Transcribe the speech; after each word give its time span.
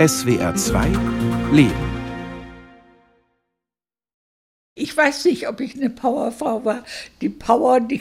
SWR 0.00 0.54
2 0.54 0.86
Leben. 1.52 1.74
Ich 4.74 4.96
weiß 4.96 5.26
nicht, 5.26 5.46
ob 5.46 5.60
ich 5.60 5.74
eine 5.74 5.90
Powerfrau 5.90 6.64
war. 6.64 6.84
Die 7.20 7.28
Power, 7.28 7.80
die, 7.80 8.00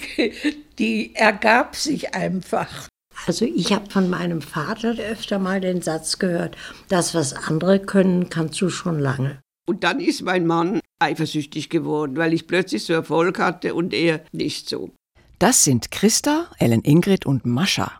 die 0.79 1.13
ergab 1.13 1.75
sich 1.75 2.15
einfach. 2.15 2.87
Also 3.27 3.43
ich 3.43 3.73
habe 3.73 3.89
von 3.89 4.09
meinem 4.09 4.41
Vater 4.41 4.95
öfter 4.97 5.39
mal 5.39 5.59
den 5.59 5.81
Satz 5.81 6.19
gehört, 6.19 6.55
das, 6.87 7.13
was 7.13 7.33
andere 7.33 7.79
können, 7.79 8.29
kannst 8.29 8.61
du 8.61 8.69
schon 8.69 8.97
lange. 8.97 9.41
Und 9.67 9.83
dann 9.83 9.99
ist 9.99 10.21
mein 10.21 10.47
Mann 10.47 10.79
eifersüchtig 10.99 11.69
geworden, 11.69 12.15
weil 12.15 12.31
ich 12.31 12.47
plötzlich 12.47 12.85
so 12.85 12.93
Erfolg 12.93 13.39
hatte 13.39 13.75
und 13.75 13.93
er 13.93 14.21
nicht 14.31 14.69
so. 14.69 14.91
Das 15.37 15.65
sind 15.65 15.91
Christa, 15.91 16.47
Ellen 16.59 16.83
Ingrid 16.85 17.25
und 17.25 17.45
Mascha. 17.45 17.91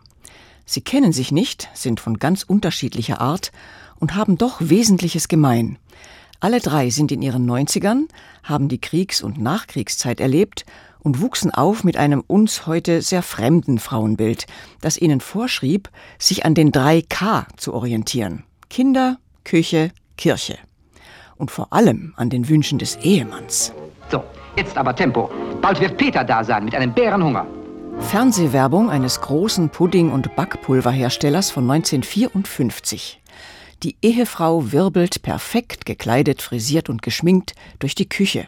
Sie 0.64 0.80
kennen 0.80 1.12
sich 1.12 1.32
nicht, 1.32 1.68
sind 1.74 2.00
von 2.00 2.18
ganz 2.18 2.44
unterschiedlicher 2.44 3.20
Art 3.20 3.52
und 4.00 4.16
haben 4.16 4.36
doch 4.36 4.56
Wesentliches 4.60 5.28
gemein. 5.28 5.78
Alle 6.40 6.60
drei 6.60 6.90
sind 6.90 7.12
in 7.12 7.22
ihren 7.22 7.48
90ern, 7.48 8.08
haben 8.42 8.68
die 8.68 8.80
Kriegs- 8.80 9.22
und 9.22 9.38
Nachkriegszeit 9.38 10.20
erlebt 10.20 10.64
und 11.00 11.20
wuchsen 11.20 11.50
auf 11.50 11.84
mit 11.84 11.96
einem 11.96 12.22
uns 12.26 12.66
heute 12.66 13.02
sehr 13.02 13.22
fremden 13.22 13.78
Frauenbild, 13.78 14.46
das 14.80 14.96
ihnen 14.96 15.20
vorschrieb, 15.20 15.90
sich 16.18 16.44
an 16.44 16.54
den 16.54 16.72
drei 16.72 17.02
K 17.02 17.46
zu 17.56 17.74
orientieren. 17.74 18.44
Kinder, 18.70 19.18
Küche, 19.44 19.90
Kirche. 20.16 20.58
Und 21.36 21.50
vor 21.50 21.72
allem 21.72 22.14
an 22.16 22.30
den 22.30 22.48
Wünschen 22.48 22.78
des 22.78 22.96
Ehemanns. 22.96 23.72
So, 24.10 24.22
jetzt 24.56 24.76
aber 24.76 24.94
Tempo. 24.94 25.30
Bald 25.60 25.80
wird 25.80 25.96
Peter 25.96 26.24
da 26.24 26.44
sein 26.44 26.64
mit 26.64 26.74
einem 26.74 26.92
Bärenhunger. 26.92 27.46
Fernsehwerbung 28.00 28.90
eines 28.90 29.20
großen 29.20 29.68
Pudding- 29.68 30.10
und 30.10 30.34
Backpulverherstellers 30.34 31.50
von 31.50 31.70
1954. 31.70 33.19
Die 33.82 33.96
Ehefrau 34.02 34.72
wirbelt 34.72 35.22
perfekt 35.22 35.86
gekleidet, 35.86 36.42
frisiert 36.42 36.90
und 36.90 37.00
geschminkt 37.00 37.54
durch 37.78 37.94
die 37.94 38.08
Küche. 38.08 38.46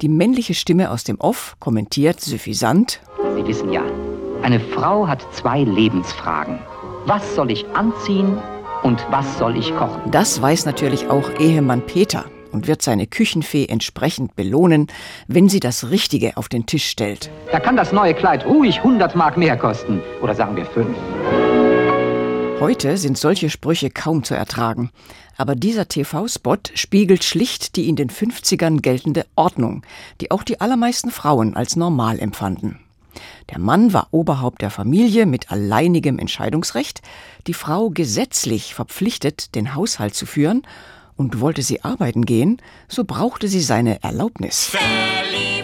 Die 0.00 0.08
männliche 0.08 0.54
Stimme 0.54 0.90
aus 0.90 1.04
dem 1.04 1.20
Off 1.20 1.54
kommentiert 1.60 2.20
suffisant. 2.20 3.00
Sie 3.36 3.46
wissen 3.46 3.72
ja, 3.72 3.82
eine 4.42 4.58
Frau 4.58 5.06
hat 5.06 5.24
zwei 5.32 5.62
Lebensfragen. 5.62 6.58
Was 7.06 7.36
soll 7.36 7.52
ich 7.52 7.66
anziehen 7.68 8.36
und 8.82 9.06
was 9.10 9.38
soll 9.38 9.56
ich 9.56 9.74
kochen? 9.76 10.10
Das 10.10 10.42
weiß 10.42 10.64
natürlich 10.64 11.08
auch 11.08 11.30
Ehemann 11.38 11.86
Peter 11.86 12.24
und 12.50 12.66
wird 12.66 12.82
seine 12.82 13.06
Küchenfee 13.06 13.66
entsprechend 13.66 14.34
belohnen, 14.34 14.88
wenn 15.28 15.48
sie 15.48 15.60
das 15.60 15.90
Richtige 15.90 16.36
auf 16.36 16.48
den 16.48 16.66
Tisch 16.66 16.86
stellt. 16.86 17.30
Da 17.52 17.60
kann 17.60 17.76
das 17.76 17.92
neue 17.92 18.14
Kleid 18.14 18.44
ruhig 18.44 18.78
100 18.78 19.14
Mark 19.14 19.36
mehr 19.36 19.56
kosten. 19.56 20.00
Oder 20.20 20.34
sagen 20.34 20.56
wir 20.56 20.66
5. 20.66 20.88
Heute 22.60 22.96
sind 22.96 23.16
solche 23.16 23.50
Sprüche 23.50 23.88
kaum 23.88 24.24
zu 24.24 24.34
ertragen. 24.34 24.90
Aber 25.36 25.54
dieser 25.54 25.86
TV-Spot 25.86 26.56
spiegelt 26.74 27.22
schlicht 27.22 27.76
die 27.76 27.88
in 27.88 27.94
den 27.94 28.10
50ern 28.10 28.80
geltende 28.80 29.26
Ordnung, 29.36 29.84
die 30.20 30.32
auch 30.32 30.42
die 30.42 30.60
allermeisten 30.60 31.12
Frauen 31.12 31.54
als 31.54 31.76
normal 31.76 32.18
empfanden. 32.18 32.80
Der 33.50 33.60
Mann 33.60 33.92
war 33.92 34.08
Oberhaupt 34.10 34.60
der 34.60 34.70
Familie 34.70 35.24
mit 35.24 35.52
alleinigem 35.52 36.18
Entscheidungsrecht, 36.18 37.00
die 37.46 37.54
Frau 37.54 37.90
gesetzlich 37.90 38.74
verpflichtet, 38.74 39.54
den 39.54 39.76
Haushalt 39.76 40.16
zu 40.16 40.26
führen, 40.26 40.62
und 41.16 41.40
wollte 41.40 41.62
sie 41.62 41.84
arbeiten 41.84 42.24
gehen, 42.24 42.60
so 42.88 43.04
brauchte 43.04 43.46
sie 43.46 43.60
seine 43.60 44.02
Erlaubnis. 44.02 44.66
Verliebt, 44.66 45.57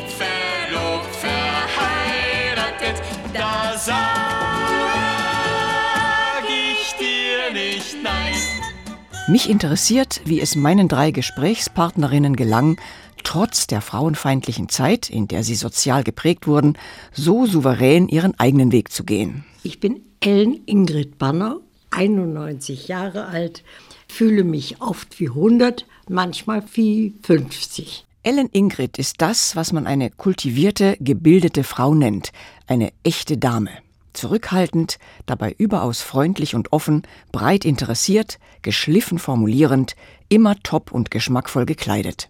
Mich 9.26 9.48
interessiert, 9.48 10.20
wie 10.26 10.38
es 10.38 10.54
meinen 10.54 10.86
drei 10.86 11.10
Gesprächspartnerinnen 11.10 12.36
gelang, 12.36 12.78
trotz 13.22 13.66
der 13.66 13.80
frauenfeindlichen 13.80 14.68
Zeit, 14.68 15.08
in 15.08 15.28
der 15.28 15.42
sie 15.42 15.54
sozial 15.54 16.04
geprägt 16.04 16.46
wurden, 16.46 16.76
so 17.10 17.46
souverän 17.46 18.06
ihren 18.08 18.38
eigenen 18.38 18.70
Weg 18.70 18.92
zu 18.92 19.02
gehen. 19.02 19.46
Ich 19.62 19.80
bin 19.80 20.02
Ellen 20.20 20.60
Ingrid 20.66 21.16
Banner, 21.16 21.60
91 21.90 22.88
Jahre 22.88 23.24
alt, 23.24 23.64
fühle 24.08 24.44
mich 24.44 24.82
oft 24.82 25.18
wie 25.18 25.28
100, 25.28 25.86
manchmal 26.06 26.62
wie 26.74 27.14
50. 27.22 28.04
Ellen 28.22 28.50
Ingrid 28.52 28.98
ist 28.98 29.22
das, 29.22 29.56
was 29.56 29.72
man 29.72 29.86
eine 29.86 30.10
kultivierte, 30.10 30.98
gebildete 31.00 31.64
Frau 31.64 31.94
nennt, 31.94 32.30
eine 32.66 32.92
echte 33.04 33.38
Dame. 33.38 33.70
Zurückhaltend, 34.14 34.98
dabei 35.26 35.54
überaus 35.58 36.00
freundlich 36.00 36.54
und 36.54 36.72
offen, 36.72 37.02
breit 37.32 37.64
interessiert, 37.64 38.38
geschliffen 38.62 39.18
formulierend, 39.18 39.94
immer 40.28 40.56
top 40.62 40.92
und 40.92 41.10
geschmackvoll 41.10 41.66
gekleidet. 41.66 42.28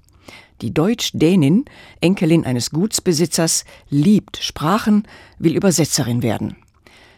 Die 0.61 0.73
Deutsch-Dänin, 0.73 1.65
Enkelin 2.01 2.45
eines 2.45 2.71
Gutsbesitzers, 2.71 3.65
liebt 3.91 4.39
Sprachen, 4.39 5.07
will 5.39 5.57
Übersetzerin 5.57 6.23
werden. 6.23 6.57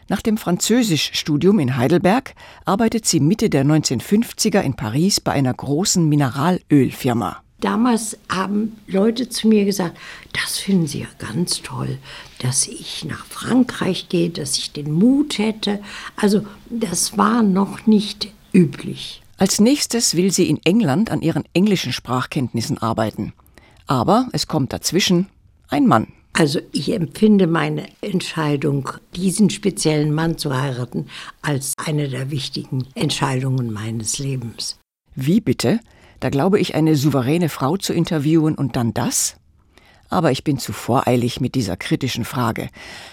Nach 0.09 0.21
dem 0.21 0.37
Französischstudium 0.37 1.59
in 1.59 1.75
Heidelberg 1.75 2.33
arbeitet 2.65 3.05
sie 3.05 3.19
Mitte 3.19 3.49
der 3.49 3.65
1950er 3.65 4.61
in 4.61 4.75
Paris 4.75 5.19
bei 5.19 5.33
einer 5.33 5.53
großen 5.53 6.07
Mineralölfirma. 6.07 7.41
Damals 7.59 8.17
haben 8.29 8.77
Leute 8.85 9.29
zu 9.29 9.47
mir 9.47 9.65
gesagt, 9.65 9.97
das 10.33 10.59
finden 10.59 10.85
sie 10.85 10.99
ja 10.99 11.07
ganz 11.17 11.63
toll, 11.63 11.97
dass 12.39 12.67
ich 12.67 13.03
nach 13.05 13.25
Frankreich 13.25 14.09
gehe, 14.09 14.29
dass 14.29 14.57
ich 14.57 14.73
den 14.73 14.91
Mut 14.91 15.39
hätte. 15.39 15.79
Also 16.15 16.45
das 16.69 17.17
war 17.17 17.41
noch 17.41 17.87
nicht 17.87 18.31
üblich. 18.53 19.23
Als 19.37 19.59
nächstes 19.59 20.15
will 20.15 20.31
sie 20.31 20.49
in 20.49 20.59
England 20.65 21.09
an 21.09 21.21
ihren 21.21 21.43
englischen 21.53 21.93
Sprachkenntnissen 21.93 22.77
arbeiten. 22.77 23.33
Aber 23.87 24.27
es 24.33 24.47
kommt 24.47 24.73
dazwischen 24.73 25.27
ein 25.69 25.87
Mann. 25.87 26.07
Also 26.33 26.59
ich 26.71 26.91
empfinde 26.91 27.47
meine 27.47 27.87
Entscheidung, 28.01 28.89
diesen 29.15 29.49
speziellen 29.49 30.13
Mann 30.13 30.37
zu 30.37 30.55
heiraten, 30.55 31.07
als 31.41 31.73
eine 31.83 32.09
der 32.09 32.29
wichtigen 32.29 32.85
Entscheidungen 32.93 33.73
meines 33.73 34.19
Lebens. 34.19 34.77
Wie 35.15 35.41
bitte? 35.41 35.79
Da 36.19 36.29
glaube 36.29 36.59
ich, 36.59 36.75
eine 36.75 36.95
souveräne 36.95 37.49
Frau 37.49 37.77
zu 37.77 37.93
interviewen 37.93 38.55
und 38.55 38.75
dann 38.75 38.93
das? 38.93 39.37
Aber 40.09 40.31
ich 40.31 40.43
bin 40.43 40.57
zu 40.57 40.73
voreilig 40.73 41.41
mit 41.41 41.55
dieser 41.55 41.75
kritischen 41.75 42.25
Frage. 42.25 42.69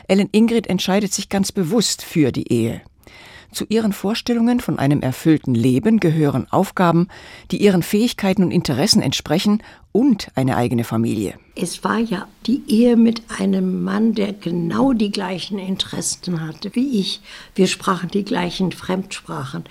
Ellen 0.07 0.29
Ingrid 0.33 0.69
entscheidet 0.69 1.13
sich 1.13 1.29
ganz 1.29 1.51
bewusst 1.51 2.03
für 2.03 2.31
die 2.31 2.53
Ehe. 2.53 2.81
Zu 3.55 3.67
ihren 3.69 3.93
Vorstellungen 3.93 4.59
von 4.59 4.81
einem 4.81 5.01
erfüllten 5.01 5.55
Leben 5.55 6.01
gehören 6.01 6.51
Aufgaben, 6.51 7.07
die 7.53 7.63
ihren 7.63 7.85
Fähigkeiten 7.85 8.43
und 8.43 8.51
Interessen 8.51 9.01
entsprechen 9.01 9.63
und 9.93 10.29
eine 10.35 10.57
eigene 10.57 10.83
Familie. 10.83 11.35
Es 11.55 11.85
war 11.85 11.99
ja 11.99 12.27
die 12.47 12.63
Ehe 12.67 12.97
mit 12.97 13.23
einem 13.39 13.85
Mann, 13.85 14.15
der 14.15 14.33
genau 14.33 14.93
die 14.93 15.13
gleichen 15.13 15.61
Interessen 15.61 16.45
hatte 16.45 16.75
wie 16.75 16.99
ich. 16.99 17.21
Wir 17.55 17.69
sprachen 17.69 18.11
die 18.11 18.25
gleichen 18.25 18.73
Fremdsprachen. 18.73 19.65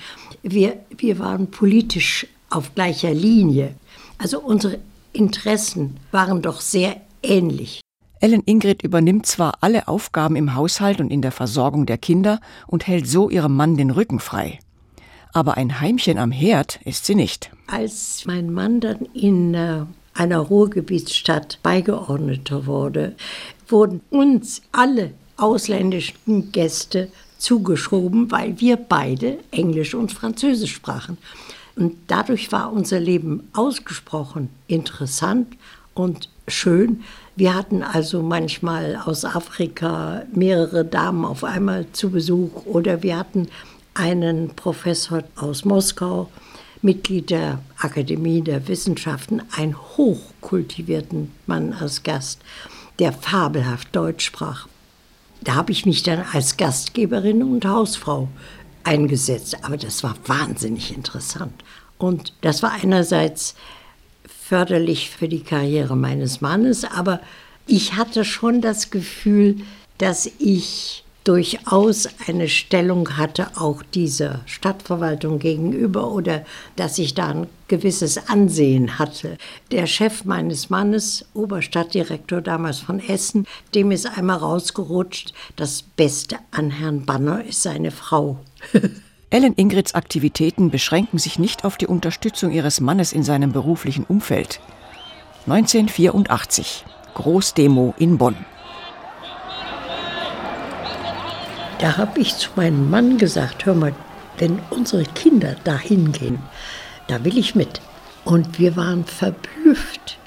Wir, 0.43 0.77
wir 0.95 1.19
waren 1.19 1.51
politisch 1.51 2.27
auf 2.55 2.75
gleicher 2.75 3.13
Linie. 3.13 3.75
Also 4.17 4.39
unsere 4.39 4.79
Interessen 5.11 5.97
waren 6.11 6.41
doch 6.41 6.61
sehr 6.61 7.01
ähnlich. 7.21 7.81
Ellen 8.19 8.43
Ingrid 8.45 8.83
übernimmt 8.83 9.25
zwar 9.25 9.57
alle 9.61 9.87
Aufgaben 9.87 10.35
im 10.35 10.55
Haushalt 10.55 11.01
und 11.01 11.11
in 11.11 11.21
der 11.21 11.33
Versorgung 11.33 11.85
der 11.85 11.97
Kinder 11.97 12.39
und 12.67 12.87
hält 12.87 13.07
so 13.07 13.29
ihrem 13.29 13.55
Mann 13.55 13.75
den 13.75 13.91
Rücken 13.91 14.19
frei. 14.19 14.59
Aber 15.33 15.57
ein 15.57 15.81
Heimchen 15.81 16.17
am 16.17 16.31
Herd 16.31 16.79
ist 16.85 17.05
sie 17.05 17.15
nicht. 17.15 17.51
Als 17.67 18.23
mein 18.25 18.53
Mann 18.53 18.79
dann 18.79 19.07
in 19.13 19.53
äh, 19.55 19.81
einer 20.13 20.39
Ruhrgebietsstadt 20.39 21.59
Beigeordneter 21.63 22.65
wurde, 22.65 23.15
wurden 23.67 24.01
uns 24.09 24.61
alle 24.71 25.11
ausländischen 25.35 26.51
Gäste 26.51 27.11
zugeschoben, 27.39 28.31
weil 28.31 28.59
wir 28.61 28.77
beide 28.77 29.39
Englisch 29.51 29.95
und 29.95 30.13
Französisch 30.13 30.73
sprachen. 30.73 31.17
Und 31.75 31.95
dadurch 32.07 32.51
war 32.51 32.71
unser 32.71 32.99
Leben 32.99 33.49
ausgesprochen 33.53 34.49
interessant 34.67 35.55
und 35.93 36.29
schön. 36.47 37.03
Wir 37.35 37.55
hatten 37.55 37.81
also 37.81 38.21
manchmal 38.21 38.95
aus 38.95 39.25
Afrika 39.25 40.23
mehrere 40.33 40.85
Damen 40.85 41.25
auf 41.25 41.43
einmal 41.43 41.87
zu 41.93 42.11
Besuch 42.11 42.65
oder 42.65 43.01
wir 43.01 43.17
hatten 43.17 43.47
einen 43.95 44.49
Professor 44.49 45.23
aus 45.35 45.65
Moskau, 45.65 46.29
Mitglied 46.81 47.29
der 47.29 47.59
Akademie 47.79 48.41
der 48.41 48.67
Wissenschaften, 48.67 49.41
einen 49.55 49.75
hochkultivierten 49.77 51.31
Mann 51.47 51.73
als 51.73 52.03
Gast, 52.03 52.41
der 52.99 53.13
fabelhaft 53.13 53.95
Deutsch 53.95 54.25
sprach. 54.25 54.67
Da 55.41 55.55
habe 55.55 55.71
ich 55.71 55.85
mich 55.85 56.03
dann 56.03 56.23
als 56.33 56.57
Gastgeberin 56.57 57.41
und 57.41 57.65
Hausfrau 57.65 58.27
eingesetzt, 58.83 59.57
aber 59.63 59.77
das 59.77 60.03
war 60.03 60.15
wahnsinnig 60.25 60.93
interessant. 60.93 61.62
Und 62.03 62.33
das 62.41 62.61
war 62.61 62.73
einerseits 62.73 63.55
förderlich 64.27 65.09
für 65.09 65.29
die 65.29 65.39
Karriere 65.39 65.95
meines 65.95 66.41
Mannes, 66.41 66.83
aber 66.83 67.21
ich 67.65 67.93
hatte 67.93 68.25
schon 68.25 68.59
das 68.59 68.91
Gefühl, 68.91 69.61
dass 69.99 70.29
ich 70.37 71.05
durchaus 71.23 72.09
eine 72.27 72.49
Stellung 72.49 73.15
hatte, 73.15 73.51
auch 73.55 73.83
dieser 73.83 74.41
Stadtverwaltung 74.47 75.39
gegenüber 75.39 76.11
oder 76.11 76.43
dass 76.75 76.99
ich 76.99 77.13
da 77.13 77.29
ein 77.29 77.47
gewisses 77.69 78.27
Ansehen 78.27 78.99
hatte. 78.99 79.37
Der 79.71 79.87
Chef 79.87 80.25
meines 80.25 80.69
Mannes, 80.69 81.25
Oberstadtdirektor 81.33 82.41
damals 82.41 82.79
von 82.79 82.99
Essen, 82.99 83.47
dem 83.73 83.91
ist 83.91 84.05
einmal 84.17 84.39
rausgerutscht, 84.39 85.33
das 85.55 85.83
Beste 85.83 86.35
an 86.51 86.69
Herrn 86.69 87.05
Banner 87.05 87.45
ist 87.45 87.63
seine 87.63 87.91
Frau. 87.91 88.39
Ellen 89.33 89.55
Ingrids 89.55 89.95
Aktivitäten 89.95 90.69
beschränken 90.69 91.17
sich 91.17 91.39
nicht 91.39 91.65
auf 91.65 91.77
die 91.77 91.87
Unterstützung 91.87 92.51
ihres 92.51 92.79
Mannes 92.79 93.11
in 93.11 93.23
seinem 93.23 93.51
beruflichen 93.51 94.03
Umfeld. 94.03 94.59
1984 95.47 96.85
Großdemo 97.15 97.95
in 97.97 98.19
Bonn. 98.19 98.35
Da 101.79 101.97
habe 101.97 102.19
ich 102.19 102.37
zu 102.37 102.51
meinem 102.55 102.91
Mann 102.91 103.17
gesagt, 103.17 103.65
hör 103.65 103.73
mal, 103.73 103.95
wenn 104.37 104.59
unsere 104.69 105.03
Kinder 105.03 105.55
da 105.63 105.79
hingehen, 105.79 106.37
da 107.07 107.25
will 107.25 107.39
ich 107.39 107.55
mit. 107.55 107.81
Und 108.25 108.59
wir 108.59 108.75
waren 108.75 109.03
verblüfft. 109.03 110.19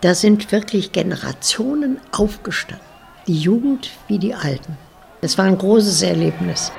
Da 0.00 0.14
sind 0.14 0.52
wirklich 0.52 0.92
Generationen 0.92 1.98
aufgestanden. 2.12 2.86
Die 3.26 3.38
Jugend 3.38 3.90
wie 4.08 4.18
die 4.18 4.32
Alten. 4.32 4.78
Es 5.20 5.36
war 5.36 5.44
ein 5.44 5.58
großes 5.58 6.00
Erlebnis. 6.00 6.72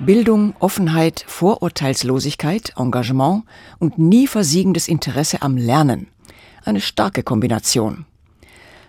Bildung, 0.00 0.54
Offenheit, 0.60 1.24
Vorurteilslosigkeit, 1.26 2.72
Engagement 2.78 3.44
und 3.78 3.98
nie 3.98 4.26
versiegendes 4.26 4.88
Interesse 4.88 5.42
am 5.42 5.58
Lernen. 5.58 6.06
Eine 6.64 6.80
starke 6.80 7.22
Kombination. 7.22 8.06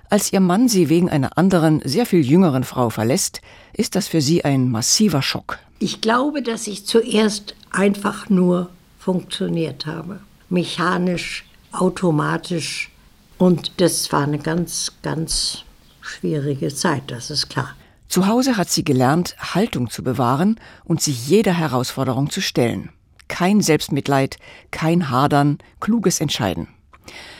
Als 0.10 0.32
ihr 0.32 0.40
Mann 0.40 0.70
sie 0.70 0.88
wegen 0.88 1.10
einer 1.10 1.38
anderen, 1.38 1.82
sehr 1.84 2.06
viel 2.06 2.26
jüngeren 2.26 2.64
Frau 2.64 2.90
verlässt, 2.90 3.42
ist 3.74 3.96
das 3.96 4.08
für 4.08 4.22
sie 4.22 4.46
ein 4.46 4.70
massiver 4.70 5.22
Schock. 5.22 5.60
Ich 5.80 6.00
glaube, 6.00 6.42
dass 6.42 6.66
ich 6.68 6.86
zuerst 6.86 7.56
einfach 7.72 8.30
nur 8.30 8.70
funktioniert 8.98 9.86
habe. 9.86 10.22
Mechanisch, 10.50 11.44
automatisch. 11.74 12.90
Und 13.38 13.82
das 13.82 14.14
war 14.14 14.24
eine 14.24 14.40
ganz, 14.40 14.94
ganz 15.02 15.66
schwierige 16.00 16.74
Zeit, 16.74 17.04
das 17.08 17.30
ist 17.30 17.50
klar. 17.50 17.76
Zu 18.12 18.28
Hause 18.28 18.58
hat 18.58 18.70
sie 18.70 18.84
gelernt, 18.84 19.38
Haltung 19.40 19.90
zu 19.90 20.04
bewahren 20.04 20.60
und 20.84 21.00
sich 21.00 21.30
jeder 21.30 21.54
Herausforderung 21.54 22.30
zu 22.30 22.42
stellen. 22.42 22.90
Kein 23.30 23.62
Selbstmitleid, 23.62 24.36
kein 24.70 25.10
Hadern, 25.10 25.60
kluges 25.80 26.20
Entscheiden. 26.20 26.68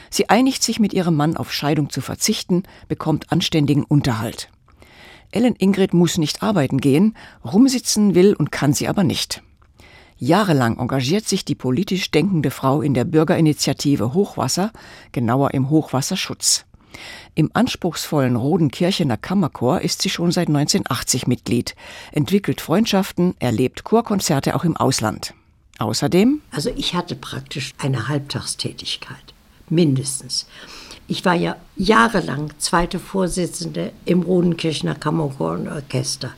Sie 0.10 0.30
einigt 0.30 0.64
sich 0.64 0.80
mit 0.80 0.94
ihrem 0.94 1.18
Mann 1.18 1.36
auf 1.36 1.52
Scheidung 1.52 1.90
zu 1.90 2.00
verzichten, 2.00 2.64
bekommt 2.88 3.34
anständigen 3.34 3.84
Unterhalt. 3.84 4.50
Ellen 5.32 5.58
Ingrid 5.58 5.94
muss 5.94 6.18
nicht 6.18 6.42
arbeiten 6.42 6.78
gehen, 6.78 7.18
rumsitzen 7.44 8.16
will 8.16 8.34
und 8.34 8.54
kann 8.54 8.72
sie 8.72 8.88
aber 8.88 9.04
nicht. 9.04 9.44
Jahrelang 10.16 10.80
engagiert 10.80 11.28
sich 11.28 11.44
die 11.44 11.56
politisch 11.56 12.12
denkende 12.12 12.50
Frau 12.50 12.82
in 12.82 12.94
der 12.94 13.04
Bürgerinitiative 13.04 14.14
Hochwasser, 14.14 14.72
genauer 15.12 15.54
im 15.54 15.70
Hochwasserschutz. 15.70 16.64
Im 17.36 17.50
anspruchsvollen 17.54 18.36
Rodenkirchener 18.36 19.18
Kammerchor 19.18 19.82
ist 19.82 20.02
sie 20.02 20.10
schon 20.10 20.32
seit 20.32 20.48
1980 20.48 21.28
Mitglied, 21.28 21.76
entwickelt 22.12 22.62
Freundschaften, 22.62 23.36
erlebt 23.40 23.84
Chorkonzerte 23.84 24.56
auch 24.56 24.64
im 24.64 24.78
Ausland. 24.78 25.34
Außerdem 25.80 26.42
Also 26.52 26.70
ich 26.76 26.94
hatte 26.94 27.16
praktisch 27.16 27.74
eine 27.78 28.08
Halbtagstätigkeit, 28.08 29.34
mindestens. 29.70 30.46
Ich 31.08 31.26
war 31.26 31.34
ja 31.36 31.58
jahrelang 31.76 32.54
zweite 32.58 33.00
Vorsitzende 33.00 33.92
im 34.06 34.22
Rodenkirchener 34.22 34.96
Kammerchor 34.96 35.52
und 35.54 35.68
Orchester, 35.68 36.32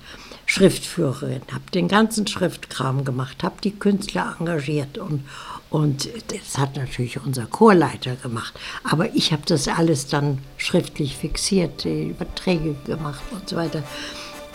Schriftführerin, 0.54 1.42
habe 1.52 1.64
den 1.74 1.88
ganzen 1.88 2.28
Schriftkram 2.28 3.06
gemacht, 3.06 3.42
habe 3.42 3.56
die 3.64 3.72
Künstler 3.72 4.36
engagiert 4.40 5.00
und, 5.00 5.26
und 5.72 6.08
das 6.28 6.60
hat 6.60 6.76
natürlich 6.76 7.20
unser 7.20 7.48
Chorleiter 7.48 8.16
gemacht. 8.18 8.54
Aber 8.84 9.16
ich 9.16 9.34
habe 9.34 9.42
das 9.48 9.68
alles 9.68 10.06
dann 10.06 10.38
schriftlich 10.58 11.18
fixiert, 11.18 11.86
die 11.86 12.10
Überträge 12.10 12.76
gemacht 12.86 13.24
und 13.32 13.50
so 13.50 13.56
weiter. 13.56 13.82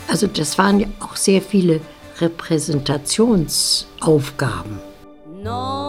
Also 0.06 0.28
das 0.28 0.56
waren 0.56 0.78
ja 0.78 0.86
auch 1.00 1.16
sehr 1.16 1.42
viele 1.42 1.80
Repräsentationsaufgaben. 2.20 4.78
Non, 5.42 5.87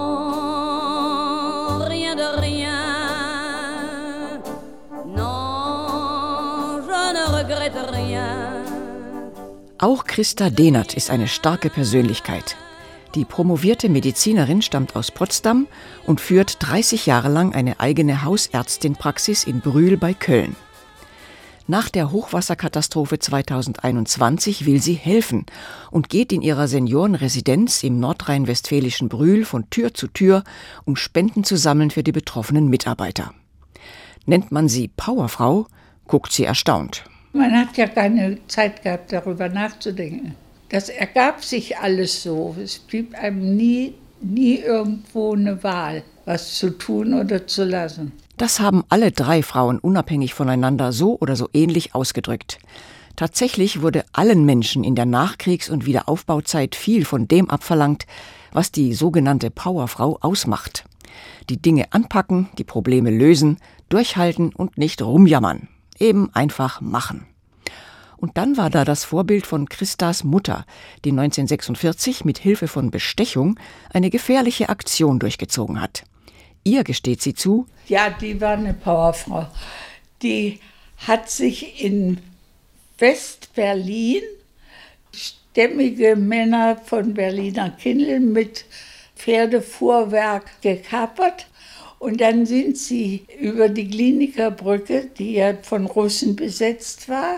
Auch 9.82 10.04
Christa 10.04 10.50
Dehnert 10.50 10.94
ist 10.94 11.10
eine 11.10 11.30
starke 11.30 11.70
Persönlichkeit. 11.70 12.58
Die 13.16 13.24
promovierte 13.24 13.88
Medizinerin 13.88 14.62
stammt 14.62 14.98
aus 14.98 15.10
Potsdam 15.10 15.68
und 16.06 16.20
führt 16.20 16.58
30 16.60 17.06
Jahre 17.06 17.30
lang 17.30 17.56
eine 17.56 17.80
eigene 17.80 18.26
Hausärztinpraxis 18.26 19.46
in 19.46 19.62
Brühl 19.62 19.96
bei 19.96 20.14
Köln. 20.14 20.58
Nach 21.66 21.88
der 21.88 22.12
Hochwasserkatastrophe 22.12 23.20
2021 23.20 24.66
will 24.66 24.82
sie 24.82 24.96
helfen 24.96 25.46
und 25.92 26.10
geht 26.10 26.34
in 26.34 26.42
ihrer 26.42 26.68
Seniorenresidenz 26.68 27.82
im 27.84 28.02
nordrhein-westfälischen 28.02 29.08
Brühl 29.08 29.46
von 29.46 29.70
Tür 29.70 29.94
zu 29.94 30.08
Tür, 30.08 30.44
um 30.84 30.98
Spenden 30.98 31.46
zu 31.46 31.56
sammeln 31.56 31.90
für 31.90 32.04
die 32.04 32.12
betroffenen 32.12 32.68
Mitarbeiter. 32.68 33.34
Nennt 34.26 34.52
man 34.52 34.68
sie 34.68 34.90
Powerfrau, 34.90 35.68
guckt 36.06 36.34
sie 36.34 36.44
erstaunt. 36.44 37.09
Man 37.34 37.52
hat 37.52 37.78
ja 37.78 37.88
keine 37.88 38.38
Zeit 38.48 38.84
gehabt, 38.84 39.12
darüber 39.12 39.50
nachzudenken. 39.50 40.36
Das 40.70 40.90
ergab 40.90 41.44
sich 41.44 41.78
alles 41.78 42.24
so. 42.24 42.56
Es 42.62 42.80
blieb 42.80 43.16
einem 43.16 43.56
nie, 43.56 43.94
nie 44.22 44.58
irgendwo 44.58 45.34
eine 45.34 45.64
Wahl, 45.64 46.04
was 46.26 46.56
zu 46.56 46.72
tun 46.72 47.14
oder 47.14 47.46
zu 47.48 47.66
lassen. 47.66 48.12
Das 48.38 48.60
haben 48.60 48.84
alle 48.90 49.12
drei 49.12 49.44
Frauen 49.44 49.80
unabhängig 49.80 50.34
voneinander 50.34 50.92
so 50.92 51.18
oder 51.20 51.36
so 51.36 51.50
ähnlich 51.54 51.94
ausgedrückt. 51.94 52.60
Tatsächlich 53.16 53.82
wurde 53.82 54.06
allen 54.14 54.46
Menschen 54.46 54.84
in 54.84 54.96
der 54.96 55.06
Nachkriegs- 55.06 55.70
und 55.70 55.86
Wiederaufbauzeit 55.86 56.76
viel 56.76 57.04
von 57.04 57.28
dem 57.28 57.50
abverlangt, 57.50 58.06
was 58.54 58.72
die 58.72 58.94
sogenannte 58.94 59.52
Powerfrau 59.52 60.18
ausmacht. 60.22 60.86
Die 61.50 61.62
Dinge 61.62 61.92
anpacken, 61.92 62.50
die 62.58 62.64
Probleme 62.64 63.12
lösen, 63.12 63.58
durchhalten 63.90 64.54
und 64.56 64.78
nicht 64.78 65.02
rumjammern. 65.02 65.68
Eben 66.00 66.34
einfach 66.34 66.82
machen. 66.82 67.26
Und 68.18 68.38
dann 68.38 68.58
war 68.58 68.70
da 68.70 68.84
das 68.84 69.06
Vorbild 69.06 69.46
von 69.46 69.70
Christas 69.70 70.24
Mutter, 70.24 70.66
die 71.06 71.12
1946 71.12 72.26
mit 72.26 72.38
Hilfe 72.38 72.68
von 72.68 72.92
Bestechung 72.92 73.58
eine 73.94 74.10
gefährliche 74.10 74.70
Aktion 74.70 75.20
durchgezogen 75.20 75.82
hat. 75.82 76.04
Ihr 76.64 76.84
gesteht 76.84 77.22
sie 77.22 77.34
zu, 77.34 77.66
Ja, 77.88 78.10
die 78.10 78.40
war 78.42 78.58
eine 78.58 78.74
Powerfrau. 78.74 79.48
Die 80.22 80.60
hat 80.98 81.30
sich 81.30 81.82
in 81.84 82.20
West-Berlin 82.98 84.22
stämmige 85.14 86.16
Männer 86.16 86.78
von 86.78 87.14
Berliner 87.14 87.70
Kindl 87.72 88.20
mit 88.20 88.66
Pferdefuhrwerk 89.16 90.62
gekapert. 90.62 91.48
Und 92.00 92.22
dann 92.22 92.46
sind 92.46 92.78
sie 92.78 93.26
über 93.40 93.68
die 93.68 93.90
Klinikerbrücke, 93.90 95.10
die 95.18 95.34
ja 95.34 95.54
von 95.62 95.86
Russen 95.86 96.36
besetzt 96.36 97.10
war, 97.10 97.38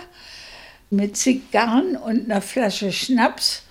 mit 0.92 1.18
Zigarren 1.18 1.96
und 1.96 2.26
einer 2.26 2.42
Flasche 2.42 2.92
Schnaps 2.92 3.64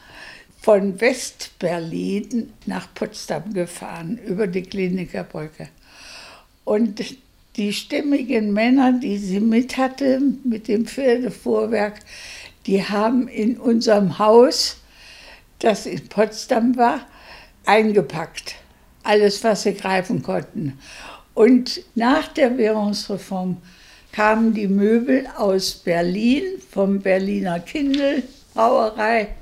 von 0.61 1.01
West-Berlin 1.01 2.53
nach 2.67 2.93
Potsdam 2.93 3.55
gefahren, 3.55 4.19
über 4.27 4.47
die 4.47 4.63
Klinikerbrücke. 4.63 5.69
Und 6.65 7.03
die 7.57 7.73
stämmigen 7.73 8.53
Männer, 8.53 8.93
die 8.93 9.19
sie 9.19 9.41
mit 9.41 9.77
hatte, 9.77 10.21
mit 10.45 10.69
dem 10.69 10.87
Pferdefuhrwerk, 10.87 12.01
die 12.67 12.85
haben 12.85 13.29
in 13.29 13.59
unserem 13.59 14.19
Haus, 14.19 14.77
das 15.61 15.87
in 15.87 16.09
Potsdam 16.09 16.77
war, 16.77 17.07
eingepackt. 17.65 18.57
Alles, 19.11 19.43
was 19.43 19.65
sie 19.65 19.75
greifen 19.75 20.23
konnten. 20.23 20.79
Und 21.35 21.81
nach 21.97 22.29
der 22.29 22.57
Währungsreform 22.57 23.57
kamen 24.13 24.55
die 24.55 24.69
Möbel 24.69 25.27
aus 25.37 25.75
Berlin, 25.75 26.45
vom 26.71 27.01
Berliner 27.01 27.59
Kindl 27.59 28.23
Brauerei, 28.55 29.35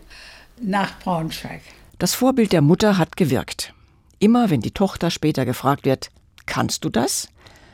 nach 0.63 0.99
Braunschweig. 1.01 1.61
Das 1.99 2.15
Vorbild 2.15 2.53
der 2.53 2.63
Mutter 2.63 2.97
hat 2.97 3.19
gewirkt. 3.19 3.75
Immer 4.19 4.49
wenn 4.49 4.63
die 4.63 4.71
Tochter 4.71 5.11
später 5.11 5.45
gefragt 5.45 5.85
wird, 5.85 6.09
kannst 6.47 6.87
du 6.87 6.89
das? 6.89 7.29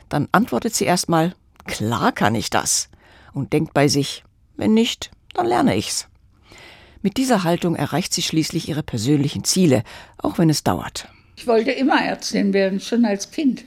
Dann 0.09 0.27
antwortet 0.33 0.75
sie 0.75 0.83
erstmal, 0.83 1.33
klar 1.63 2.11
kann 2.11 2.35
ich 2.35 2.49
das. 2.49 2.89
Und 3.31 3.53
denkt 3.53 3.73
bei 3.73 3.87
sich, 3.87 4.25
wenn 4.57 4.73
nicht, 4.73 5.11
dann 5.33 5.45
lerne 5.45 5.77
ich's. 5.77 6.09
Mit 7.01 7.15
dieser 7.15 7.45
Haltung 7.45 7.77
erreicht 7.77 8.13
sie 8.13 8.21
schließlich 8.21 8.67
ihre 8.67 8.83
persönlichen 8.83 9.45
Ziele, 9.45 9.85
auch 10.17 10.37
wenn 10.37 10.49
es 10.49 10.65
dauert. 10.65 11.07
Ich 11.35 11.47
wollte 11.47 11.71
immer 11.71 12.01
Ärztin 12.01 12.53
werden, 12.53 12.79
schon 12.79 13.05
als 13.05 13.31
Kind. 13.31 13.65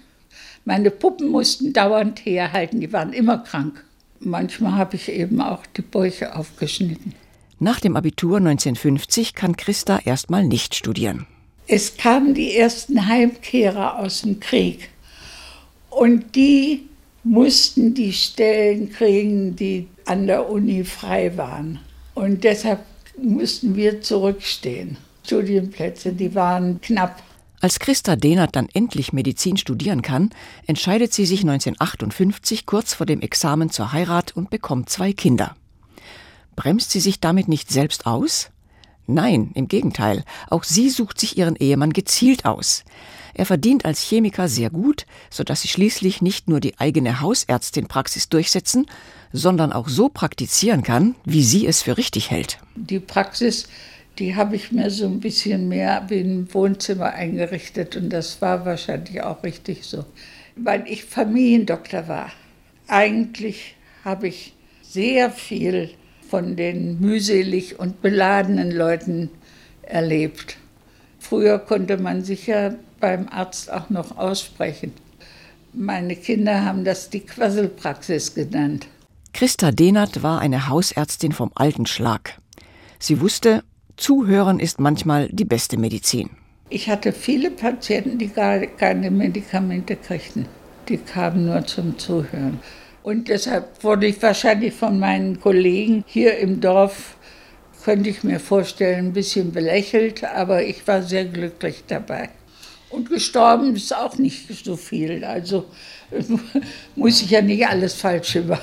Meine 0.65 0.91
Puppen 0.91 1.29
mussten 1.29 1.73
dauernd 1.73 2.25
herhalten, 2.25 2.81
die 2.81 2.93
waren 2.93 3.13
immer 3.13 3.39
krank. 3.39 3.85
Manchmal 4.21 4.73
habe 4.73 4.97
ich 4.97 5.09
eben 5.11 5.41
auch 5.41 5.65
die 5.77 5.83
Bäuche 5.83 6.35
aufgeschnitten. 6.35 7.15
Nach 7.61 7.81
dem 7.81 7.97
Abitur 7.97 8.39
1950 8.39 9.35
kann 9.35 9.57
Christa 9.57 10.01
erstmal 10.05 10.45
nicht 10.45 10.75
studieren. 10.75 11.27
Es 11.67 11.97
kamen 11.97 12.35
die 12.35 12.57
ersten 12.57 13.07
Heimkehrer 13.07 13.99
aus 13.99 14.23
dem 14.23 14.41
Krieg. 14.41 14.89
Und 15.91 16.35
die 16.35 16.89
mussten 17.25 17.95
die 17.95 18.13
Stellen 18.13 18.91
kriegen, 18.91 19.57
die 19.57 19.89
an 20.07 20.27
der 20.27 20.49
Uni 20.49 20.85
frei 20.85 21.37
waren. 21.37 21.81
Und 22.15 22.45
deshalb 22.45 22.81
mussten 23.21 23.77
wir 23.77 24.01
zurückstehen. 24.01 24.97
Studienplätze, 25.25 26.13
die 26.13 26.35
waren 26.35 26.81
knapp. 26.81 27.23
Als 27.61 27.81
Christa 27.81 28.15
Dehnert 28.15 28.55
dann 28.55 28.69
endlich 28.73 29.13
Medizin 29.13 29.57
studieren 29.57 30.03
kann, 30.03 30.31
entscheidet 30.67 31.13
sie 31.13 31.27
sich 31.27 31.41
1958 31.41 32.67
kurz 32.67 32.95
vor 32.95 33.07
dem 33.07 33.21
Examen 33.21 33.71
zur 33.71 33.93
Heirat 33.93 34.37
und 34.37 34.51
bekommt 34.51 34.89
zwei 34.91 35.13
Kinder. 35.13 35.57
Bremst 36.55 36.91
sie 36.93 37.01
sich 37.01 37.21
damit 37.21 37.49
nicht 37.49 37.71
selbst 37.71 38.07
aus? 38.07 38.51
Nein, 39.07 39.53
im 39.55 39.69
Gegenteil, 39.69 40.25
auch 40.51 40.65
sie 40.65 40.91
sucht 40.91 41.19
sich 41.19 41.39
ihren 41.39 41.57
Ehemann 41.57 41.95
gezielt 41.95 42.45
aus. 42.45 42.85
Er 43.33 43.47
verdient 43.47 43.85
als 43.85 44.03
Chemiker 44.03 44.49
sehr 44.49 44.69
gut, 44.69 45.07
sodass 45.31 45.63
sie 45.63 45.69
schließlich 45.69 46.21
nicht 46.21 46.49
nur 46.49 46.61
die 46.61 46.79
eigene 46.79 47.21
Hausärztin-Praxis 47.21 48.29
durchsetzen, 48.29 48.87
sondern 49.33 49.73
auch 49.73 49.89
so 49.89 50.09
praktizieren 50.09 50.83
kann, 50.83 51.15
wie 51.25 51.43
sie 51.43 51.67
es 51.67 51.83
für 51.83 51.97
richtig 51.97 52.31
hält. 52.31 52.59
Die 52.75 53.01
Praxis, 53.01 53.69
die 54.19 54.35
habe 54.35 54.57
ich 54.57 54.73
mir 54.73 54.91
so 54.91 55.07
ein 55.07 55.21
bisschen 55.21 55.69
mehr 55.69 56.05
wie 56.09 56.21
ein 56.21 56.53
Wohnzimmer 56.53 57.13
eingerichtet 57.13 57.97
und 57.97 58.11
das 58.11 58.41
war 58.43 58.65
wahrscheinlich 58.65 59.23
auch 59.23 59.43
richtig 59.43 59.85
so, 59.85 60.05
weil 60.57 60.85
ich 60.87 61.05
Familiendoktor 61.05 62.09
war. 62.09 62.33
Eigentlich 62.89 63.77
habe 64.05 64.29
ich 64.29 64.55
sehr 64.83 65.31
viel 65.31 65.91
von 66.29 66.57
den 66.57 67.01
mühselig 67.01 67.79
und 67.79 68.03
beladenen 68.03 68.71
Leuten 68.71 69.31
erlebt. 69.83 70.57
Früher 71.19 71.59
konnte 71.59 71.97
man 71.97 72.25
sich 72.25 72.47
ja 72.47 72.75
beim 73.01 73.29
Arzt 73.29 73.73
auch 73.73 73.91
noch 73.91 74.17
aussprechen. 74.17 74.93
Meine 75.73 76.17
Kinder 76.17 76.65
haben 76.65 76.85
das 76.85 77.11
die 77.11 77.21
Quasselpraxis 77.21 78.35
genannt. 78.35 78.87
Christa 79.33 79.71
Dehnert 79.71 80.23
war 80.23 80.41
eine 80.41 80.69
Hausärztin 80.69 81.33
vom 81.33 81.53
alten 81.55 81.87
Schlag. 81.87 82.39
Sie 82.99 83.21
wusste, 83.21 83.63
Zuhören 83.99 84.61
ist 84.61 84.79
manchmal 84.79 85.29
die 85.31 85.45
beste 85.45 85.77
Medizin. 85.77 86.31
Ich 86.71 86.89
hatte 86.89 87.13
viele 87.13 87.51
Patienten, 87.51 88.17
die 88.17 88.29
gar 88.29 88.61
keine 88.61 89.11
Medikamente 89.11 89.97
kriegten. 89.97 90.47
Die 90.89 90.99
kamen 90.99 91.47
nur 91.47 91.67
zum 91.67 91.99
Zuhören. 91.99 92.61
Und 93.03 93.29
deshalb 93.29 93.83
wurde 93.83 94.07
ich 94.07 94.23
wahrscheinlich 94.23 94.73
von 94.73 95.01
meinen 95.01 95.41
Kollegen 95.41 96.05
hier 96.07 96.39
im 96.39 96.61
Dorf, 96.61 97.17
könnte 97.85 98.11
ich 98.11 98.23
mir 98.23 98.39
vorstellen, 98.39 99.07
ein 99.07 99.13
bisschen 99.13 99.51
belächelt, 99.51 100.23
aber 100.23 100.63
ich 100.63 100.87
war 100.87 101.03
sehr 101.03 101.25
glücklich 101.25 101.85
dabei. 101.89 102.29
Und 102.91 103.11
gestorben 103.11 103.77
ist 103.77 103.95
auch 103.95 104.17
nicht 104.17 104.65
so 104.65 104.77
viel. 104.77 105.23
Also 105.25 105.67
muss 106.97 107.21
ich 107.21 107.31
ja 107.31 107.43
nicht 107.43 107.67
alles 107.67 107.95
falsch 107.95 108.37
haben. 108.37 108.59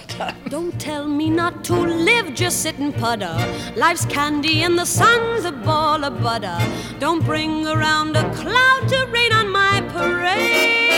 Don't 0.50 0.76
tell 0.80 1.06
me 1.06 1.30
not 1.30 1.64
to 1.64 1.86
live, 1.86 2.32
just 2.36 2.64
sit 2.64 2.76
and 2.80 2.96
putter. 2.96 3.38
Life's 3.76 4.08
candy 4.08 4.64
and 4.64 4.80
the 4.80 4.86
sun's 4.86 5.46
a 5.46 5.52
ball 5.52 6.04
of 6.04 6.20
butter. 6.22 6.58
Don't 7.00 7.24
bring 7.24 7.68
around 7.68 8.16
a 8.18 8.24
cloud 8.34 8.90
to 8.90 9.06
rain 9.12 9.32
on 9.34 9.52
my 9.52 9.82
parade. 9.94 10.96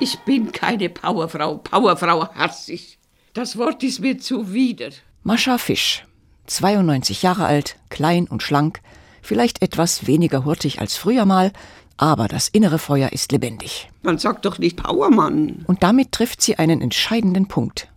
Ich 0.00 0.18
bin 0.24 0.50
keine 0.50 0.88
Powerfrau. 0.88 1.58
Powerfrau 1.58 2.28
hasse 2.34 2.72
ich. 2.72 2.98
Das 3.34 3.56
Wort 3.56 3.82
ist 3.82 4.00
mir 4.00 4.18
zuwider. 4.18 4.90
Mascha 5.22 5.56
Fisch, 5.56 6.04
92 6.48 7.22
Jahre 7.22 7.46
alt, 7.46 7.76
klein 7.88 8.26
und 8.26 8.42
schlank, 8.42 8.80
vielleicht 9.22 9.62
etwas 9.62 10.06
weniger 10.06 10.44
hurtig 10.44 10.80
als 10.80 10.96
früher 10.96 11.24
mal, 11.24 11.52
aber 11.96 12.28
das 12.28 12.48
innere 12.48 12.78
Feuer 12.78 13.12
ist 13.12 13.32
lebendig. 13.32 13.88
Man 14.02 14.18
sagt 14.18 14.44
doch 14.44 14.58
nicht 14.58 14.82
Powermann. 14.82 15.64
Und 15.66 15.82
damit 15.82 16.12
trifft 16.12 16.42
sie 16.42 16.56
einen 16.56 16.80
entscheidenden 16.80 17.48
Punkt. 17.48 17.88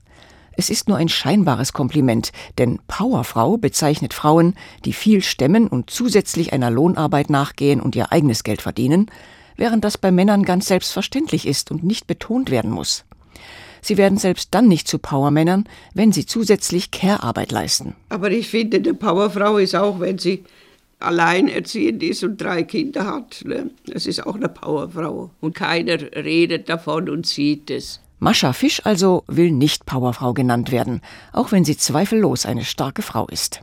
Es 0.58 0.70
ist 0.70 0.88
nur 0.88 0.98
ein 0.98 1.10
scheinbares 1.10 1.74
Kompliment, 1.74 2.32
denn 2.58 2.80
Powerfrau 2.88 3.58
bezeichnet 3.58 4.14
Frauen, 4.14 4.56
die 4.86 4.94
viel 4.94 5.22
stemmen 5.22 5.68
und 5.68 5.90
zusätzlich 5.90 6.54
einer 6.54 6.72
Lohnarbeit 6.72 7.30
nachgehen 7.30 7.82
und 7.82 7.96
ihr 7.96 8.12
eigenes 8.12 8.44
Geld 8.44 8.62
verdienen, 8.62 9.12
während 9.58 9.84
das 9.84 9.98
bei 9.98 10.12
Männern 10.12 10.44
ganz 10.44 10.68
selbstverständlich 10.68 11.46
ist 11.48 11.72
und 11.72 11.84
nicht 11.84 12.08
betont 12.08 12.52
werden 12.52 12.72
muss. 12.72 13.04
Sie 13.82 13.98
werden 13.98 14.18
selbst 14.18 14.50
dann 14.52 14.68
nicht 14.68 14.88
zu 14.88 14.98
Powermännern, 14.98 15.66
wenn 15.94 16.12
sie 16.12 16.26
zusätzlich 16.26 16.90
Care-Arbeit 16.90 17.52
leisten. 17.52 17.96
Aber 18.10 18.32
ich 18.32 18.48
finde, 18.48 18.78
eine 18.78 18.94
Powerfrau 18.94 19.58
ist 19.58 19.76
auch, 19.76 20.00
wenn 20.00 20.18
sie 20.18 20.44
alleinerziehend 21.06 22.04
ist 22.04 22.24
und 22.24 22.42
drei 22.42 22.64
Kinder 22.64 23.06
hat. 23.06 23.44
Ne? 23.46 23.72
Das 23.86 24.06
ist 24.06 24.26
auch 24.26 24.36
eine 24.36 24.50
Powerfrau. 24.50 25.32
Und 25.42 25.56
keiner 25.56 26.00
redet 26.02 26.70
davon 26.70 27.10
und 27.10 27.26
sieht 27.26 27.70
es. 27.70 28.00
Mascha 28.20 28.54
Fisch 28.54 28.82
also 28.86 29.24
will 29.28 29.52
nicht 29.52 29.86
Powerfrau 29.86 30.34
genannt 30.34 30.72
werden, 30.72 31.02
auch 31.34 31.52
wenn 31.52 31.66
sie 31.66 31.78
zweifellos 31.78 32.46
eine 32.46 32.64
starke 32.64 33.02
Frau 33.02 33.28
ist. 33.28 33.62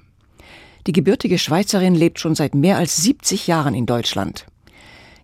Die 0.87 0.93
gebürtige 0.93 1.39
Schweizerin 1.39 1.95
lebt 1.95 2.19
schon 2.19 2.35
seit 2.35 2.55
mehr 2.55 2.77
als 2.77 2.97
70 2.97 3.47
Jahren 3.47 3.75
in 3.75 3.87
Deutschland. 3.87 4.47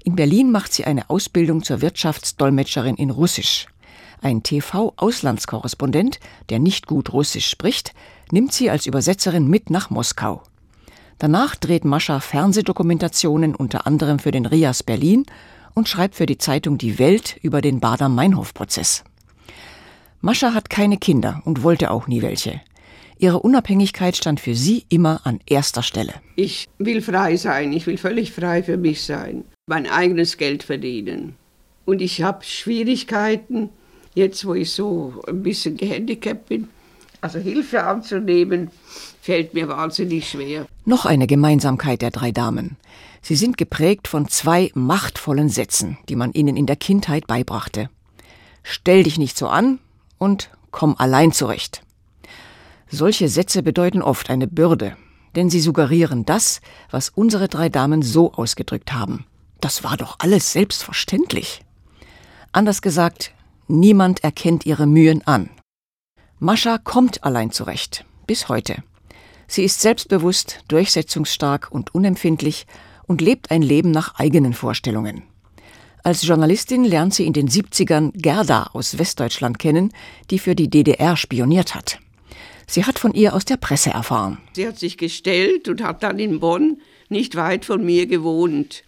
In 0.05 0.17
Berlin 0.17 0.51
macht 0.51 0.73
sie 0.73 0.85
eine 0.85 1.11
Ausbildung 1.11 1.63
zur 1.63 1.83
Wirtschaftsdolmetscherin 1.83 2.97
in 2.97 3.11
Russisch. 3.11 3.67
Ein 4.23 4.43
TV-Auslandskorrespondent, 4.43 6.19
der 6.49 6.59
nicht 6.59 6.87
gut 6.87 7.13
Russisch 7.13 7.49
spricht, 7.49 7.93
nimmt 8.31 8.53
sie 8.53 8.71
als 8.71 8.87
Übersetzerin 8.87 9.49
mit 9.49 9.71
nach 9.71 9.91
Moskau. 9.91 10.43
Danach 11.19 11.57
dreht 11.57 11.85
Mascha 11.85 12.21
Fernsehdokumentationen 12.21 13.55
unter 13.55 13.87
anderem 13.87 14.21
für 14.21 14.31
den 14.31 14.47
RIAS 14.47 14.85
Berlin 14.85 15.27
und 15.75 15.89
schreibt 15.89 16.15
für 16.15 16.27
die 16.27 16.39
Zeitung 16.39 16.79
Die 16.79 16.99
Welt 17.01 17.37
über 17.43 17.61
den 17.61 17.81
Bader-Meinhof-Prozess. 17.81 19.03
Mascha 20.21 20.55
hat 20.55 20.71
keine 20.71 20.97
Kinder 20.97 21.43
und 21.45 21.63
wollte 21.65 21.91
auch 21.91 22.07
nie 22.07 22.23
welche. 22.23 22.61
Ihre 23.19 23.41
Unabhängigkeit 23.41 24.17
stand 24.17 24.39
für 24.39 24.55
sie 24.55 24.85
immer 24.89 25.21
an 25.25 25.41
erster 25.47 25.83
Stelle. 25.83 26.15
Ich 26.37 26.69
will 26.79 27.03
frei 27.03 27.37
sein, 27.37 27.73
ich 27.73 27.87
will 27.89 27.99
völlig 27.99 28.31
frei 28.31 28.63
für 28.63 28.77
mich 28.77 29.03
sein, 29.03 29.45
mein 29.67 29.89
eigenes 29.89 30.37
Geld 30.37 30.63
verdienen. 30.63 31.35
Und 31.85 32.01
ich 32.01 32.23
habe 32.23 32.45
Schwierigkeiten, 32.45 33.71
jetzt 34.15 34.45
wo 34.47 34.55
ich 34.55 34.71
so 34.71 35.21
ein 35.27 35.43
bisschen 35.43 35.77
gehandicapt 35.77 36.49
bin, 36.49 36.69
also 37.21 37.39
Hilfe 37.39 37.85
anzunehmen, 37.85 38.71
fällt 39.21 39.55
mir 39.55 39.69
wahnsinnig 39.69 40.31
schwer. 40.31 40.67
Noch 40.85 41.07
eine 41.07 41.27
Gemeinsamkeit 41.27 42.03
der 42.03 42.11
drei 42.11 42.33
Damen. 42.33 42.77
Sie 43.21 43.37
sind 43.37 43.59
geprägt 43.59 44.09
von 44.09 44.29
zwei 44.29 44.71
machtvollen 44.75 45.49
Sätzen, 45.49 45.99
die 46.09 46.17
man 46.17 46.33
ihnen 46.33 46.57
in 46.57 46.67
der 46.67 46.77
Kindheit 46.77 47.27
beibrachte. 47.27 47.91
Stell 48.63 49.03
dich 49.03 49.19
nicht 49.19 49.37
so 49.37 49.49
an 49.49 49.79
und 50.19 50.51
komm 50.71 50.95
allein 50.99 51.33
zurecht. 51.33 51.83
Solche 52.91 53.29
Sätze 53.29 53.63
bedeuten 53.63 54.03
oft 54.03 54.31
eine 54.31 54.47
Bürde, 54.47 54.97
denn 55.37 55.51
sie 55.51 55.61
suggerieren 55.61 56.25
das, 56.25 56.61
was 56.91 57.11
unsere 57.11 57.49
drei 57.49 57.69
Damen 57.69 58.03
so 58.03 58.33
ausgedrückt 58.33 58.93
haben. 58.93 59.27
Das 59.61 59.85
war 59.85 59.97
doch 59.97 60.17
alles 60.21 60.53
selbstverständlich. 60.53 61.63
Anders 62.53 62.81
gesagt, 62.81 63.33
niemand 63.67 64.25
erkennt 64.25 64.65
ihre 64.65 64.87
Mühen 64.87 65.27
an. 65.27 65.51
Mascha 66.41 66.79
kommt 66.79 67.25
allein 67.25 67.51
zurecht, 67.51 68.05
bis 68.29 68.49
heute. 68.49 68.85
Sie 69.49 69.65
ist 69.65 69.81
selbstbewusst, 69.81 70.61
durchsetzungsstark 70.69 71.69
und 71.73 71.97
unempfindlich 71.97 72.67
und 73.09 73.21
lebt 73.21 73.51
ein 73.51 73.61
Leben 73.61 73.91
nach 73.91 74.21
eigenen 74.21 74.53
Vorstellungen. 74.53 75.25
Als 76.05 76.25
Journalistin 76.25 76.85
lernt 76.85 77.13
sie 77.13 77.27
in 77.27 77.33
den 77.33 77.49
70ern 77.49 78.13
Gerda 78.15 78.71
aus 78.73 78.99
Westdeutschland 78.99 79.59
kennen, 79.59 79.93
die 80.31 80.39
für 80.39 80.55
die 80.55 80.71
DDR 80.71 81.17
spioniert 81.17 81.75
hat. 81.75 81.99
Sie 82.69 82.85
hat 82.85 83.01
von 83.01 83.15
ihr 83.15 83.35
aus 83.35 83.45
der 83.45 83.57
Presse 83.57 83.91
erfahren. 83.91 84.39
Sie 84.53 84.69
hat 84.69 84.79
sich 84.79 84.97
gestellt 84.97 85.69
und 85.69 85.83
hat 85.83 86.05
dann 86.05 86.21
in 86.21 86.39
Bonn 86.39 86.81
nicht 87.09 87.35
weit 87.35 87.65
von 87.65 87.85
mir 87.85 88.07
gewohnt. 88.07 88.85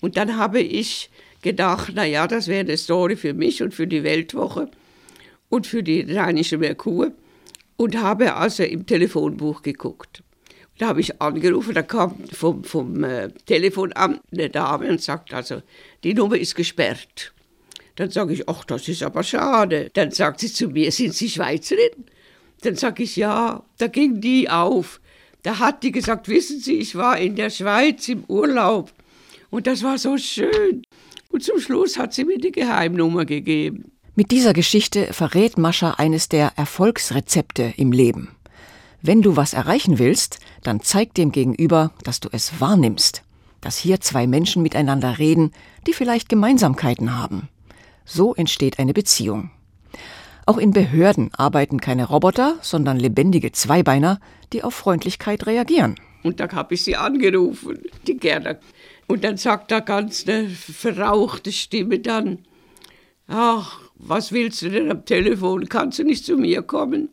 Und 0.00 0.16
dann 0.16 0.38
habe 0.38 0.60
ich 0.60 1.10
gedacht, 1.42 1.92
na 1.94 2.06
ja, 2.06 2.26
das 2.26 2.48
wäre 2.48 2.60
eine 2.60 2.78
Story 2.78 3.16
für 3.16 3.34
mich 3.34 3.62
und 3.62 3.74
für 3.74 3.86
die 3.86 4.04
Weltwoche 4.04 4.70
und 5.54 5.68
für 5.68 5.84
die 5.84 6.00
Rheinische 6.00 6.58
Merkur 6.58 7.12
und 7.76 7.96
habe 7.96 8.34
also 8.34 8.64
im 8.64 8.86
Telefonbuch 8.86 9.62
geguckt. 9.62 10.24
Da 10.78 10.88
habe 10.88 11.00
ich 11.00 11.22
angerufen, 11.22 11.74
da 11.74 11.82
kam 11.82 12.26
vom, 12.32 12.64
vom 12.64 13.04
äh, 13.04 13.28
Telefonamt 13.46 14.20
eine 14.32 14.50
Dame 14.50 14.88
und 14.88 15.00
sagt 15.00 15.32
also, 15.32 15.62
die 16.02 16.14
Nummer 16.14 16.36
ist 16.36 16.56
gesperrt. 16.56 17.32
Dann 17.94 18.10
sage 18.10 18.32
ich, 18.34 18.48
ach, 18.48 18.64
das 18.64 18.88
ist 18.88 19.04
aber 19.04 19.22
schade. 19.22 19.90
Dann 19.94 20.10
sagt 20.10 20.40
sie 20.40 20.52
zu 20.52 20.66
mir, 20.66 20.90
sind 20.90 21.14
Sie 21.14 21.30
Schweizerin? 21.30 22.04
Dann 22.62 22.74
sage 22.74 23.04
ich, 23.04 23.14
ja, 23.14 23.62
da 23.78 23.86
ging 23.86 24.20
die 24.20 24.50
auf. 24.50 25.00
Da 25.44 25.60
hat 25.60 25.84
die 25.84 25.92
gesagt, 25.92 26.26
wissen 26.26 26.58
Sie, 26.58 26.78
ich 26.78 26.96
war 26.96 27.16
in 27.18 27.36
der 27.36 27.50
Schweiz 27.50 28.08
im 28.08 28.24
Urlaub 28.24 28.92
und 29.50 29.68
das 29.68 29.84
war 29.84 29.98
so 29.98 30.18
schön. 30.18 30.82
Und 31.28 31.44
zum 31.44 31.60
Schluss 31.60 31.96
hat 31.96 32.12
sie 32.12 32.24
mir 32.24 32.38
die 32.38 32.52
Geheimnummer 32.52 33.24
gegeben. 33.24 33.93
Mit 34.16 34.30
dieser 34.30 34.52
Geschichte 34.52 35.12
verrät 35.12 35.58
Mascha 35.58 35.94
eines 35.94 36.28
der 36.28 36.52
Erfolgsrezepte 36.54 37.74
im 37.76 37.90
Leben. 37.90 38.28
Wenn 39.02 39.22
du 39.22 39.36
was 39.36 39.54
erreichen 39.54 39.98
willst, 39.98 40.38
dann 40.62 40.80
zeig 40.80 41.14
dem 41.14 41.32
Gegenüber, 41.32 41.90
dass 42.04 42.20
du 42.20 42.28
es 42.30 42.60
wahrnimmst, 42.60 43.24
dass 43.60 43.76
hier 43.76 44.00
zwei 44.00 44.28
Menschen 44.28 44.62
miteinander 44.62 45.18
reden, 45.18 45.50
die 45.88 45.92
vielleicht 45.92 46.28
Gemeinsamkeiten 46.28 47.18
haben. 47.18 47.48
So 48.04 48.36
entsteht 48.36 48.78
eine 48.78 48.94
Beziehung. 48.94 49.50
Auch 50.46 50.58
in 50.58 50.70
Behörden 50.70 51.34
arbeiten 51.34 51.80
keine 51.80 52.06
Roboter, 52.06 52.56
sondern 52.62 53.00
lebendige 53.00 53.50
Zweibeiner, 53.50 54.20
die 54.52 54.62
auf 54.62 54.74
Freundlichkeit 54.74 55.46
reagieren. 55.46 55.96
Und 56.22 56.38
da 56.38 56.48
habe 56.52 56.74
ich 56.74 56.84
sie 56.84 56.94
angerufen, 56.94 57.80
die 58.06 58.16
Gerda. 58.16 58.60
Und 59.08 59.24
dann 59.24 59.38
sagt 59.38 59.72
da 59.72 59.80
ganz 59.80 60.24
eine 60.28 60.48
verrauchte 60.48 61.50
Stimme 61.50 61.98
dann, 61.98 62.44
ach, 63.26 63.80
was 64.06 64.32
willst 64.32 64.62
du 64.62 64.70
denn 64.70 64.90
am 64.90 65.04
Telefon? 65.04 65.68
Kannst 65.68 65.98
du 65.98 66.04
nicht 66.04 66.24
zu 66.24 66.36
mir 66.36 66.62
kommen? 66.62 67.08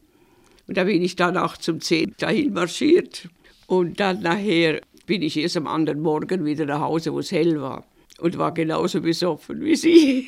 Und 0.67 0.77
da 0.77 0.83
bin 0.83 1.01
ich 1.01 1.15
dann 1.15 1.37
auch 1.37 1.57
zum 1.57 1.81
10 1.81 2.15
dahin 2.17 2.53
marschiert. 2.53 3.29
Und 3.67 3.99
dann 3.99 4.21
nachher 4.21 4.81
bin 5.05 5.21
ich 5.21 5.37
erst 5.37 5.57
am 5.57 5.67
anderen 5.67 6.01
Morgen 6.01 6.45
wieder 6.45 6.65
nach 6.65 6.81
Hause, 6.81 7.13
wo 7.13 7.19
es 7.19 7.31
hell 7.31 7.61
war. 7.61 7.85
Und 8.19 8.37
war 8.37 8.53
genauso 8.53 9.01
besoffen 9.01 9.61
wie 9.61 9.75
sie. 9.75 10.27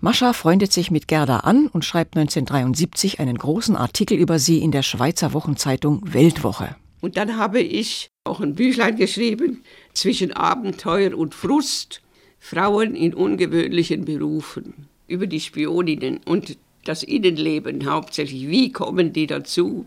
Mascha 0.00 0.32
freundet 0.32 0.72
sich 0.72 0.90
mit 0.90 1.06
Gerda 1.06 1.38
an 1.38 1.68
und 1.68 1.84
schreibt 1.84 2.16
1973 2.16 3.20
einen 3.20 3.38
großen 3.38 3.76
Artikel 3.76 4.18
über 4.18 4.38
sie 4.38 4.58
in 4.58 4.72
der 4.72 4.82
Schweizer 4.82 5.32
Wochenzeitung 5.32 6.00
Weltwoche. 6.04 6.74
Und 7.00 7.16
dann 7.16 7.36
habe 7.36 7.60
ich 7.60 8.10
auch 8.24 8.40
ein 8.40 8.54
Büchlein 8.54 8.96
geschrieben, 8.96 9.62
zwischen 9.92 10.32
Abenteuer 10.32 11.16
und 11.16 11.34
Frust, 11.34 12.00
Frauen 12.38 12.96
in 12.96 13.14
ungewöhnlichen 13.14 14.04
Berufen, 14.04 14.88
über 15.12 15.26
die 15.26 15.40
Spioninnen 15.40 16.20
und 16.24 16.56
das 16.84 17.02
Innenleben 17.02 17.88
hauptsächlich. 17.88 18.48
Wie 18.48 18.72
kommen 18.72 19.12
die 19.12 19.26
dazu, 19.26 19.86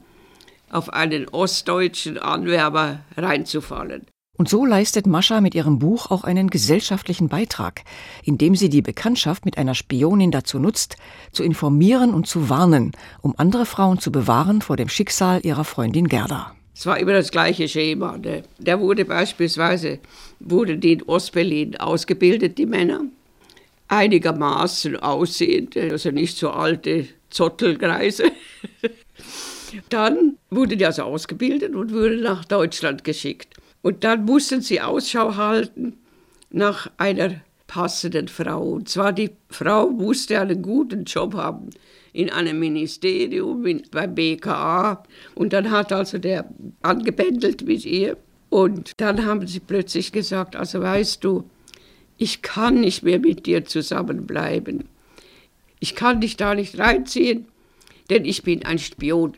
auf 0.69 0.93
einen 0.93 1.27
ostdeutschen 1.27 2.17
Anwerber 2.17 2.99
reinzufallen? 3.17 4.05
Und 4.37 4.49
so 4.49 4.65
leistet 4.65 5.07
Mascha 5.07 5.39
mit 5.41 5.55
ihrem 5.55 5.79
Buch 5.79 6.11
auch 6.11 6.25
einen 6.25 6.49
gesellschaftlichen 6.49 7.29
Beitrag, 7.29 7.83
indem 8.23 8.55
sie 8.55 8.69
die 8.69 8.81
Bekanntschaft 8.81 9.45
mit 9.45 9.57
einer 9.57 9.75
Spionin 9.75 10.29
dazu 10.29 10.59
nutzt, 10.59 10.97
zu 11.31 11.41
informieren 11.41 12.13
und 12.13 12.27
zu 12.27 12.49
warnen, 12.49 12.91
um 13.21 13.33
andere 13.37 13.65
Frauen 13.65 13.99
zu 13.99 14.11
bewahren 14.11 14.61
vor 14.61 14.75
dem 14.75 14.89
Schicksal 14.89 15.39
ihrer 15.43 15.63
Freundin 15.63 16.07
Gerda. 16.07 16.53
Es 16.75 16.85
war 16.85 16.99
immer 16.99 17.13
das 17.13 17.31
gleiche 17.31 17.69
Schema. 17.69 18.17
Der, 18.17 18.43
der 18.59 18.81
wurde 18.81 19.05
beispielsweise, 19.05 19.99
wurden 20.41 20.81
die 20.81 20.93
in 20.93 21.03
Ostberlin 21.03 21.77
ausgebildet, 21.77 22.57
die 22.57 22.65
Männer, 22.65 23.05
einigermaßen 23.87 24.97
aussehend, 24.97 25.77
also 25.77 26.11
nicht 26.11 26.37
so 26.37 26.49
alte 26.49 27.07
Zottelgreise. 27.29 28.31
Dann 29.89 30.37
wurden 30.49 30.77
die 30.77 30.85
also 30.85 31.03
ausgebildet 31.03 31.75
und 31.75 31.91
wurden 31.93 32.21
nach 32.21 32.45
Deutschland 32.45 33.03
geschickt. 33.03 33.55
Und 33.81 34.03
dann 34.03 34.25
mussten 34.25 34.61
sie 34.61 34.81
Ausschau 34.81 35.35
halten 35.35 35.97
nach 36.49 36.89
einer 36.97 37.41
passenden 37.67 38.27
Frau. 38.27 38.71
Und 38.71 38.89
zwar 38.89 39.11
die 39.11 39.31
Frau 39.49 39.89
musste 39.89 40.39
einen 40.39 40.61
guten 40.61 41.03
Job 41.03 41.33
haben 41.33 41.69
in 42.13 42.29
einem 42.29 42.59
Ministerium, 42.59 43.65
in, 43.65 43.83
beim 43.91 44.15
BKA. 44.15 45.03
Und 45.35 45.53
dann 45.53 45.69
hat 45.69 45.91
also 45.91 46.17
der 46.17 46.49
angebändelt 46.81 47.65
mit 47.65 47.85
ihr. 47.85 48.17
Und 48.49 48.93
dann 48.97 49.25
haben 49.25 49.45
sie 49.47 49.59
plötzlich 49.59 50.11
gesagt, 50.11 50.55
also 50.55 50.81
weißt 50.81 51.23
du, 51.23 51.49
ich 52.17 52.41
kann 52.41 52.81
nicht 52.81 53.03
mehr 53.03 53.19
mit 53.19 53.45
dir 53.45 53.65
zusammenbleiben. 53.65 54.85
Ich 55.79 55.95
kann 55.95 56.21
dich 56.21 56.37
da 56.37 56.55
nicht 56.55 56.79
reinziehen, 56.79 57.45
denn 58.09 58.25
ich 58.25 58.43
bin 58.43 58.65
ein 58.65 58.79
Spion. 58.79 59.33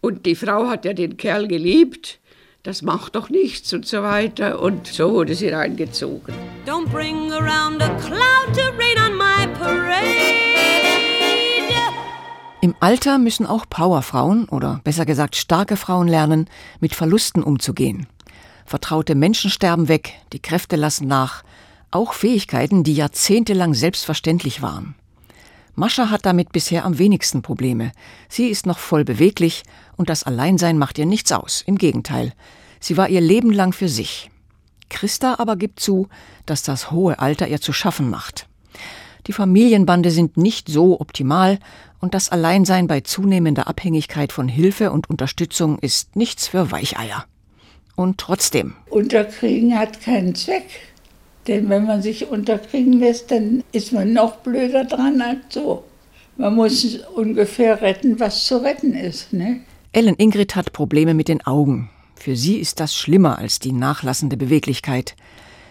Und 0.00 0.26
die 0.26 0.34
Frau 0.34 0.68
hat 0.68 0.84
ja 0.84 0.92
den 0.92 1.16
Kerl 1.16 1.48
geliebt 1.48 2.20
das 2.66 2.82
macht 2.82 3.14
doch 3.14 3.30
nichts 3.30 3.72
und 3.72 3.86
so 3.86 4.02
weiter. 4.02 4.60
Und 4.60 4.88
so 4.88 5.12
wurde 5.12 5.36
sie 5.36 5.50
reingezogen. 5.50 6.34
Don't 6.66 6.88
bring 6.88 7.30
around 7.30 7.80
a 7.80 7.88
cloud 8.00 8.56
to 8.56 8.62
rain 8.76 8.98
on 9.06 9.16
my 9.16 9.46
parade. 9.56 10.34
Im 12.60 12.74
Alter 12.80 13.18
müssen 13.18 13.46
auch 13.46 13.66
Powerfrauen 13.70 14.48
oder 14.48 14.80
besser 14.82 15.06
gesagt 15.06 15.36
starke 15.36 15.76
Frauen 15.76 16.08
lernen, 16.08 16.50
mit 16.80 16.96
Verlusten 16.96 17.44
umzugehen. 17.44 18.08
Vertraute 18.64 19.14
Menschen 19.14 19.48
sterben 19.48 19.86
weg, 19.86 20.14
die 20.32 20.42
Kräfte 20.42 20.74
lassen 20.74 21.06
nach, 21.06 21.44
auch 21.96 22.12
Fähigkeiten, 22.12 22.84
die 22.84 22.94
jahrzehntelang 22.94 23.74
selbstverständlich 23.74 24.62
waren. 24.62 24.94
Mascha 25.74 26.10
hat 26.10 26.24
damit 26.24 26.52
bisher 26.52 26.84
am 26.84 26.98
wenigsten 26.98 27.42
Probleme. 27.42 27.92
Sie 28.28 28.48
ist 28.48 28.66
noch 28.66 28.78
voll 28.78 29.04
beweglich 29.04 29.62
und 29.96 30.08
das 30.08 30.22
Alleinsein 30.22 30.78
macht 30.78 30.98
ihr 30.98 31.06
nichts 31.06 31.32
aus. 31.32 31.62
Im 31.66 31.76
Gegenteil. 31.76 32.32
Sie 32.80 32.96
war 32.96 33.08
ihr 33.08 33.20
Leben 33.20 33.50
lang 33.50 33.72
für 33.72 33.88
sich. 33.88 34.30
Christa 34.88 35.36
aber 35.38 35.56
gibt 35.56 35.80
zu, 35.80 36.08
dass 36.46 36.62
das 36.62 36.90
hohe 36.90 37.18
Alter 37.18 37.48
ihr 37.48 37.60
zu 37.60 37.72
schaffen 37.72 38.08
macht. 38.08 38.46
Die 39.26 39.32
Familienbande 39.32 40.10
sind 40.10 40.36
nicht 40.36 40.68
so 40.68 41.00
optimal 41.00 41.58
und 42.00 42.14
das 42.14 42.28
Alleinsein 42.30 42.86
bei 42.86 43.00
zunehmender 43.00 43.66
Abhängigkeit 43.66 44.32
von 44.32 44.48
Hilfe 44.48 44.92
und 44.92 45.10
Unterstützung 45.10 45.78
ist 45.80 46.14
nichts 46.14 46.48
für 46.48 46.70
Weicheier. 46.70 47.24
Und 47.96 48.18
trotzdem. 48.18 48.74
Unterkriegen 48.88 49.76
hat 49.76 50.00
keinen 50.00 50.34
Zweck. 50.34 50.68
Denn 51.46 51.68
wenn 51.68 51.86
man 51.86 52.02
sich 52.02 52.28
unterkriegen 52.28 52.94
lässt, 52.94 53.30
dann 53.30 53.62
ist 53.72 53.92
man 53.92 54.12
noch 54.12 54.36
blöder 54.36 54.84
dran 54.84 55.20
als 55.20 55.38
so. 55.50 55.84
Man 56.36 56.54
muss 56.54 56.98
ungefähr 57.14 57.80
retten, 57.80 58.20
was 58.20 58.46
zu 58.46 58.62
retten 58.62 58.94
ist. 58.94 59.32
Ne? 59.32 59.60
Ellen 59.92 60.16
Ingrid 60.16 60.56
hat 60.56 60.72
Probleme 60.72 61.14
mit 61.14 61.28
den 61.28 61.46
Augen. 61.46 61.90
Für 62.16 62.36
sie 62.36 62.56
ist 62.56 62.80
das 62.80 62.94
schlimmer 62.94 63.38
als 63.38 63.58
die 63.58 63.72
nachlassende 63.72 64.36
Beweglichkeit. 64.36 65.14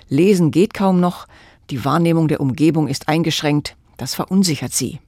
Lesen 0.10 0.52
geht 0.52 0.74
kaum 0.74 1.00
noch, 1.00 1.28
die 1.70 1.84
Wahrnehmung 1.84 2.28
der 2.28 2.40
Umgebung 2.40 2.88
ist 2.88 3.08
eingeschränkt, 3.08 3.76
das 3.98 4.16
verunsichert 4.16 4.74
sie. 4.74 5.00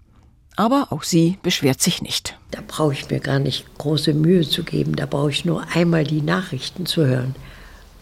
Aber 0.55 0.87
auch 0.89 1.03
sie 1.03 1.37
beschwert 1.43 1.81
sich 1.81 2.01
nicht. 2.01 2.37
Da 2.49 2.59
brauche 2.67 2.93
ich 2.93 3.09
mir 3.09 3.19
gar 3.19 3.37
nicht 3.37 3.65
große 3.77 4.13
Mühe 4.13 4.41
zu 4.41 4.63
geben, 4.63 4.95
da 4.95 5.05
brauche 5.05 5.29
ich 5.29 5.45
nur 5.45 5.63
einmal 5.73 6.03
die 6.03 6.21
Nachrichten 6.21 6.87
zu 6.87 7.05
hören. 7.05 7.35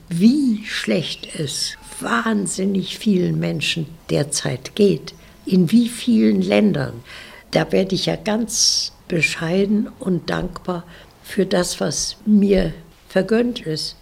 Wie 0.08 0.64
schlecht 0.66 1.28
es 1.38 1.78
wahnsinnig 2.00 2.98
vielen 2.98 3.40
Menschen 3.40 3.88
derzeit 4.10 4.76
geht, 4.76 5.14
in 5.46 5.72
wie 5.72 5.90
vielen 5.90 6.42
Ländern. 6.42 7.04
Da 7.52 7.72
werde 7.72 7.96
ich 7.96 8.08
ja 8.08 8.16
ganz 8.16 8.92
bescheiden 9.08 9.90
und 10.00 10.30
dankbar 10.30 10.84
für 11.24 11.46
das, 11.46 11.80
was 11.80 12.18
mir 12.26 12.74
vergönnt 13.08 13.62
ist, 13.62 13.96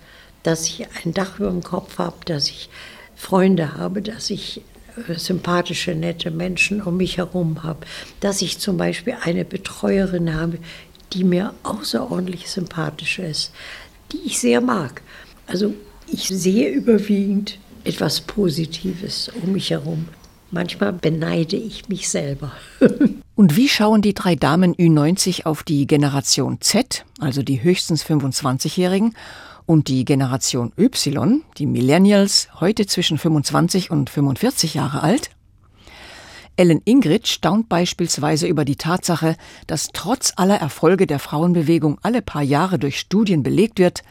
dass 0.44 0.68
ich 0.68 0.88
ein 1.04 1.14
Dach 1.14 1.40
über 1.40 1.50
dem 1.50 1.64
Kopf 1.64 1.98
habe, 1.98 2.18
dass 2.26 2.50
ich 2.50 2.70
Freunde 3.16 3.78
habe, 3.78 4.02
dass 4.02 4.30
ich 4.30 4.62
äh, 5.08 5.16
sympathische, 5.16 5.96
nette 5.96 6.32
Menschen 6.32 6.82
um 6.82 6.98
mich 6.98 7.18
herum 7.18 7.64
habe, 7.64 7.86
dass 8.20 8.42
ich 8.42 8.60
zum 8.60 8.78
Beispiel 8.78 9.16
eine 9.22 9.46
Betreuerin 9.46 10.34
habe, 10.34 10.58
die 11.14 11.24
mir 11.24 11.54
außerordentlich 11.64 12.50
sympathisch 12.50 13.20
ist, 13.20 13.52
die 14.12 14.20
ich 14.26 14.40
sehr 14.40 14.62
mag. 14.62 15.02
Also 15.48 15.74
ich 16.08 16.28
sehe 16.28 16.70
überwiegend 16.70 17.60
etwas 17.84 18.22
Positives 18.22 19.30
um 19.42 19.54
mich 19.54 19.72
herum. 19.72 20.08
Manchmal 20.52 20.94
beneide 20.94 21.56
ich 21.56 21.90
mich 21.90 22.10
selber. 22.10 22.52
Und 23.36 23.56
wie 23.58 23.68
schauen 23.68 24.04
die 24.04 24.14
drei 24.14 24.36
Damen 24.36 24.76
Ü90 24.76 25.46
auf 25.46 25.64
die 25.64 25.88
Generation 25.88 26.62
Z, 26.62 27.06
also 27.20 27.42
die 27.42 27.64
höchstens 27.64 28.06
25-Jährigen, 28.06 29.16
und 29.66 29.88
die 29.88 30.06
Generation 30.06 30.74
Y, 30.78 31.42
die 31.58 31.66
Millennials, 31.66 32.50
heute 32.60 32.86
zwischen 32.86 33.18
25 33.18 33.90
und 33.90 34.10
45 34.10 34.76
Jahre 34.76 35.02
alt? 35.02 35.32
Ellen 36.56 36.82
Ingrid 36.86 37.28
staunt 37.28 37.68
beispielsweise 37.68 38.46
über 38.46 38.64
die 38.66 38.76
Tatsache, 38.76 39.36
dass 39.66 39.90
trotz 39.92 40.34
aller 40.36 40.58
Erfolge 40.58 41.08
der 41.08 41.18
Frauenbewegung 41.18 41.98
alle 42.04 42.22
paar 42.22 42.44
Jahre 42.44 42.78
durch 42.78 43.00
Studien 43.00 43.42
belegt 43.42 43.80
wird, 43.80 44.04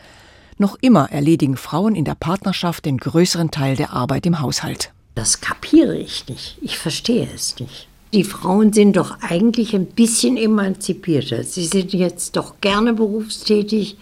noch 0.58 0.76
immer 0.80 1.10
erledigen 1.10 1.56
Frauen 1.56 1.94
in 1.94 2.04
der 2.04 2.14
Partnerschaft 2.14 2.84
den 2.84 2.98
größeren 2.98 3.50
Teil 3.50 3.76
der 3.76 3.92
Arbeit 3.92 4.26
im 4.26 4.40
Haushalt. 4.40 4.92
Das 5.14 5.40
kapiere 5.40 5.96
ich 5.96 6.28
nicht. 6.28 6.56
Ich 6.62 6.78
verstehe 6.78 7.28
es 7.34 7.58
nicht. 7.58 7.88
Die 8.12 8.24
Frauen 8.24 8.72
sind 8.72 8.96
doch 8.96 9.18
eigentlich 9.22 9.74
ein 9.74 9.86
bisschen 9.86 10.36
emanzipierter. 10.36 11.44
Sie 11.44 11.64
sind 11.64 11.92
jetzt 11.94 12.36
doch 12.36 12.60
gerne 12.60 12.92
berufstätig 12.92 13.96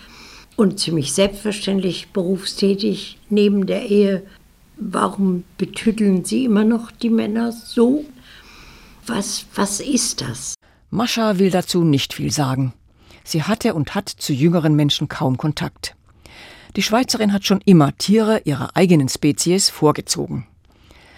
und 0.56 0.80
ziemlich 0.80 1.12
selbstverständlich 1.12 2.08
berufstätig 2.08 3.18
neben 3.28 3.66
der 3.66 3.88
Ehe. 3.88 4.22
Warum 4.76 5.44
betütteln 5.58 6.24
Sie 6.24 6.44
immer 6.44 6.64
noch 6.64 6.90
die 6.90 7.10
Männer 7.10 7.52
so? 7.52 8.04
Was, 9.06 9.46
was 9.54 9.80
ist 9.80 10.22
das? 10.22 10.54
Mascha 10.90 11.38
will 11.38 11.50
dazu 11.50 11.84
nicht 11.84 12.12
viel 12.12 12.32
sagen. 12.32 12.72
Sie 13.22 13.44
hatte 13.44 13.74
und 13.74 13.94
hat 13.94 14.08
zu 14.08 14.32
jüngeren 14.32 14.74
Menschen 14.74 15.08
kaum 15.08 15.38
Kontakt. 15.38 15.94
Die 16.76 16.82
Schweizerin 16.82 17.32
hat 17.32 17.44
schon 17.44 17.60
immer 17.64 17.96
Tiere 17.96 18.42
ihrer 18.44 18.76
eigenen 18.76 19.08
Spezies 19.08 19.68
vorgezogen. 19.68 20.46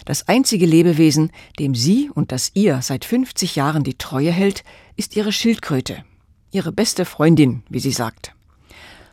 Das 0.05 0.27
einzige 0.27 0.67
Lebewesen, 0.67 1.31
dem 1.59 1.75
sie 1.75 2.11
und 2.13 2.33
das 2.33 2.51
ihr 2.55 2.81
seit 2.83 3.05
50 3.05 3.55
Jahren 3.55 3.85
die 3.85 3.99
Treue 3.99 4.33
hält, 4.33 4.65
ist 4.97 5.15
ihre 5.15 5.33
Schildkröte. 5.33 6.05
Ihre 6.51 6.73
beste 6.73 7.05
Freundin, 7.05 7.63
wie 7.69 7.81
sie 7.81 7.93
sagt. 7.93 8.35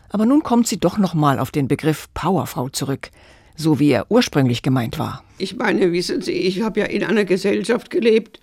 Aber 0.10 0.26
nun 0.26 0.42
kommt 0.42 0.68
sie 0.68 0.80
doch 0.80 0.98
nochmal 0.98 1.40
auf 1.40 1.52
den 1.52 1.68
Begriff 1.68 2.08
Powerfrau 2.14 2.70
zurück, 2.70 3.12
so 3.56 3.80
wie 3.80 3.92
er 3.92 4.10
ursprünglich 4.10 4.64
gemeint 4.64 4.98
war. 4.98 5.24
Ich 5.38 5.56
meine, 5.56 5.92
wissen 5.92 6.22
Sie, 6.22 6.32
ich 6.32 6.62
habe 6.62 6.80
ja 6.80 6.86
in 6.88 7.04
einer 7.04 7.26
Gesellschaft 7.26 7.92
gelebt, 7.92 8.40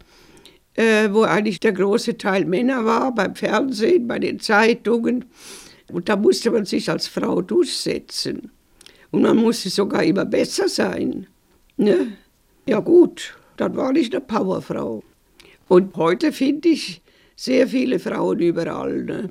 äh, 0.75 1.09
wo 1.11 1.23
eigentlich 1.23 1.61
der 1.61 1.73
große 1.73 2.19
Teil 2.19 2.45
Männer 2.45 2.85
war, 2.85 3.15
beim 3.15 3.35
Fernsehen, 3.35 4.07
bei 4.07 4.19
den 4.19 4.39
Zeitungen. 4.39 5.25
Und 5.91 6.09
da 6.09 6.17
musste 6.17 6.51
man 6.51 6.65
sich 6.65 6.91
als 6.91 7.07
Frau 7.07 7.43
durchsetzen. 7.43 8.51
Und 9.11 9.23
man 9.23 9.37
musste 9.37 9.71
sogar 9.71 10.03
immer 10.03 10.25
besser 10.25 10.69
sein. 10.69 11.27
Ne? 11.77 12.17
Ja 12.67 12.81
gut, 12.81 13.37
dann 13.57 13.77
war 13.77 13.95
ich 13.95 14.13
eine 14.13 14.21
Powerfrau. 14.21 15.03
Und 15.69 15.97
heute 15.97 16.33
finde 16.33 16.69
ich 16.71 17.03
sehr 17.37 17.69
viele 17.69 17.99
Frauen 17.99 18.41
überall. 18.41 19.05
Ne? 19.05 19.31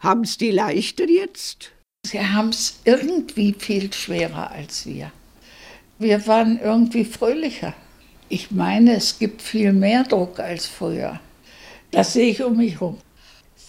Haben 0.00 0.22
es 0.22 0.38
die 0.38 0.50
leichter 0.50 1.08
jetzt? 1.08 1.72
Sie 2.06 2.20
haben 2.20 2.48
es 2.48 2.80
irgendwie 2.84 3.54
viel 3.56 3.92
schwerer 3.92 4.50
als 4.50 4.86
wir. 4.86 5.12
Wir 5.98 6.26
waren 6.26 6.58
irgendwie 6.60 7.04
fröhlicher. 7.04 7.74
Ich 8.28 8.50
meine, 8.50 8.96
es 8.96 9.18
gibt 9.18 9.42
viel 9.42 9.72
mehr 9.72 10.02
Druck 10.02 10.40
als 10.40 10.66
früher. 10.66 11.20
Das 11.92 12.14
sehe 12.14 12.30
ich 12.30 12.42
um 12.42 12.56
mich 12.56 12.80
herum. 12.80 12.98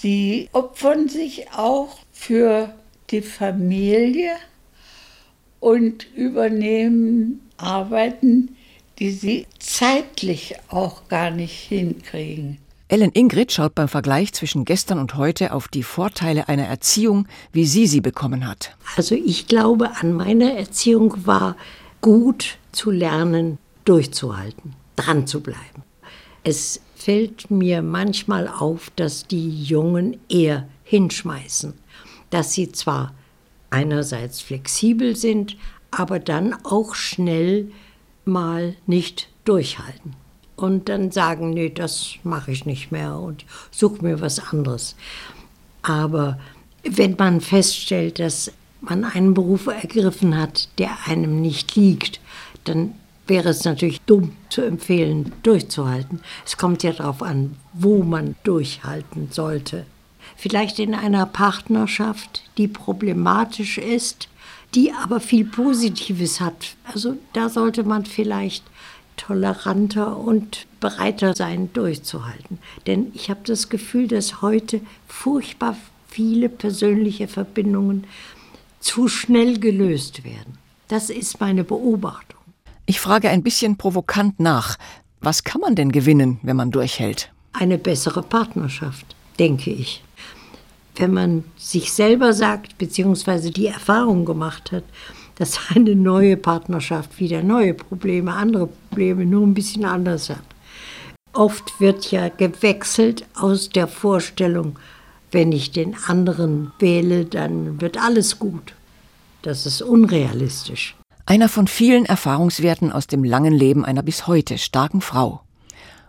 Sie 0.03 0.49
opfern 0.51 1.07
sich 1.07 1.53
auch 1.53 1.97
für 2.11 2.73
die 3.09 3.21
Familie 3.21 4.31
und 5.61 6.13
übernehmen 6.13 7.39
Arbeiten, 7.55 8.57
die 8.99 9.11
sie 9.11 9.47
zeitlich 9.59 10.55
auch 10.67 11.07
gar 11.07 11.31
nicht 11.31 11.53
hinkriegen. 11.53 12.57
Ellen 12.89 13.11
Ingrid 13.13 13.53
schaut 13.53 13.75
beim 13.75 13.87
Vergleich 13.87 14.33
zwischen 14.33 14.65
gestern 14.65 14.99
und 14.99 15.15
heute 15.15 15.53
auf 15.53 15.69
die 15.69 15.83
Vorteile 15.83 16.49
einer 16.49 16.67
Erziehung, 16.67 17.25
wie 17.53 17.65
sie 17.65 17.87
sie 17.87 18.01
bekommen 18.01 18.45
hat. 18.45 18.75
Also 18.97 19.15
ich 19.15 19.47
glaube, 19.47 19.91
an 20.01 20.11
meiner 20.11 20.51
Erziehung 20.51 21.25
war 21.25 21.55
gut 22.01 22.57
zu 22.73 22.91
lernen, 22.91 23.57
durchzuhalten, 23.85 24.73
dran 24.97 25.27
zu 25.27 25.39
bleiben. 25.39 25.83
Es 26.43 26.81
fällt 27.03 27.51
mir 27.51 27.81
manchmal 27.81 28.47
auf, 28.47 28.89
dass 28.95 29.27
die 29.27 29.63
Jungen 29.63 30.17
eher 30.29 30.69
hinschmeißen, 30.85 31.73
dass 32.29 32.53
sie 32.53 32.71
zwar 32.71 33.13
einerseits 33.69 34.39
flexibel 34.39 35.17
sind, 35.17 35.57
aber 35.91 36.19
dann 36.19 36.55
auch 36.63 36.95
schnell 36.95 37.69
mal 38.23 38.75
nicht 38.87 39.27
durchhalten 39.43 40.15
und 40.55 40.87
dann 40.87 41.11
sagen, 41.11 41.49
nee, 41.49 41.69
das 41.69 42.13
mache 42.23 42.51
ich 42.51 42.65
nicht 42.65 42.93
mehr 42.93 43.19
und 43.19 43.43
suche 43.69 44.01
mir 44.01 44.21
was 44.21 44.39
anderes. 44.39 44.95
Aber 45.81 46.39
wenn 46.83 47.17
man 47.17 47.41
feststellt, 47.41 48.19
dass 48.19 48.49
man 48.79 49.03
einen 49.03 49.33
Beruf 49.33 49.67
ergriffen 49.67 50.37
hat, 50.37 50.69
der 50.77 50.91
einem 51.05 51.41
nicht 51.41 51.75
liegt, 51.75 52.21
dann 52.63 52.95
wäre 53.27 53.49
es 53.49 53.63
natürlich 53.63 54.01
dumm 54.01 54.35
zu 54.49 54.61
empfehlen, 54.61 55.33
durchzuhalten. 55.43 56.21
Es 56.45 56.57
kommt 56.57 56.83
ja 56.83 56.91
darauf 56.91 57.21
an, 57.21 57.55
wo 57.73 58.03
man 58.03 58.35
durchhalten 58.43 59.29
sollte. 59.31 59.85
Vielleicht 60.35 60.79
in 60.79 60.93
einer 60.95 61.25
Partnerschaft, 61.25 62.43
die 62.57 62.67
problematisch 62.67 63.77
ist, 63.77 64.27
die 64.75 64.91
aber 64.91 65.19
viel 65.19 65.45
Positives 65.45 66.41
hat. 66.41 66.75
Also 66.83 67.17
da 67.33 67.49
sollte 67.49 67.83
man 67.83 68.05
vielleicht 68.05 68.63
toleranter 69.15 70.17
und 70.17 70.65
bereiter 70.79 71.35
sein, 71.35 71.69
durchzuhalten. 71.73 72.57
Denn 72.87 73.11
ich 73.13 73.29
habe 73.29 73.41
das 73.45 73.69
Gefühl, 73.69 74.07
dass 74.07 74.41
heute 74.41 74.81
furchtbar 75.07 75.77
viele 76.07 76.49
persönliche 76.49 77.27
Verbindungen 77.27 78.05
zu 78.79 79.07
schnell 79.07 79.59
gelöst 79.59 80.23
werden. 80.23 80.57
Das 80.87 81.09
ist 81.09 81.39
meine 81.39 81.63
Beobachtung. 81.63 82.42
Ich 82.85 82.99
frage 82.99 83.29
ein 83.29 83.43
bisschen 83.43 83.77
provokant 83.77 84.39
nach. 84.39 84.77
Was 85.21 85.45
kann 85.45 85.61
man 85.61 85.75
denn 85.75 85.91
gewinnen, 85.91 86.39
wenn 86.43 86.57
man 86.57 86.71
durchhält? 86.71 87.31
Eine 87.53 87.77
bessere 87.77 88.21
Partnerschaft, 88.21 89.15
denke 89.39 89.71
ich. 89.71 90.03
Wenn 90.95 91.13
man 91.13 91.43
sich 91.55 91.93
selber 91.93 92.33
sagt, 92.33 92.77
beziehungsweise 92.77 93.51
die 93.51 93.67
Erfahrung 93.67 94.25
gemacht 94.25 94.71
hat, 94.71 94.83
dass 95.35 95.59
eine 95.73 95.95
neue 95.95 96.35
Partnerschaft 96.35 97.19
wieder 97.19 97.41
neue 97.41 97.73
Probleme, 97.73 98.33
andere 98.33 98.67
Probleme, 98.67 99.25
nur 99.25 99.47
ein 99.47 99.53
bisschen 99.53 99.85
anders 99.85 100.29
hat. 100.29 100.43
Oft 101.31 101.79
wird 101.79 102.11
ja 102.11 102.29
gewechselt 102.29 103.25
aus 103.33 103.69
der 103.69 103.87
Vorstellung, 103.87 104.77
wenn 105.31 105.51
ich 105.51 105.71
den 105.71 105.95
anderen 106.05 106.73
wähle, 106.79 107.25
dann 107.25 107.81
wird 107.81 107.97
alles 107.97 108.37
gut. 108.37 108.73
Das 109.41 109.65
ist 109.65 109.81
unrealistisch. 109.81 110.95
Einer 111.25 111.47
von 111.47 111.67
vielen 111.67 112.05
Erfahrungswerten 112.05 112.91
aus 112.91 113.07
dem 113.07 113.23
langen 113.23 113.53
Leben 113.53 113.85
einer 113.85 114.03
bis 114.03 114.27
heute 114.27 114.57
starken 114.57 114.99
Frau. 114.99 115.41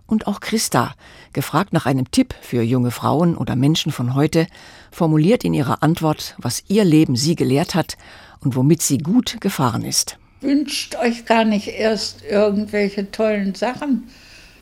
Und 0.06 0.26
auch 0.26 0.40
Christa, 0.40 0.94
gefragt 1.32 1.72
nach 1.72 1.86
einem 1.86 2.10
Tipp 2.10 2.34
für 2.42 2.62
junge 2.62 2.90
Frauen 2.90 3.36
oder 3.36 3.54
Menschen 3.54 3.92
von 3.92 4.14
heute, 4.14 4.48
formuliert 4.90 5.44
in 5.44 5.54
ihrer 5.54 5.82
Antwort, 5.84 6.34
was 6.38 6.64
ihr 6.66 6.84
Leben 6.84 7.14
sie 7.14 7.36
gelehrt 7.36 7.76
hat 7.76 7.96
und 8.40 8.56
womit 8.56 8.82
sie 8.82 8.98
gut 8.98 9.40
gefahren 9.40 9.84
ist. 9.84 10.18
Wünscht 10.40 10.96
euch 10.96 11.24
gar 11.24 11.44
nicht 11.44 11.68
erst 11.68 12.22
irgendwelche 12.24 13.10
tollen 13.10 13.54
Sachen. 13.54 14.08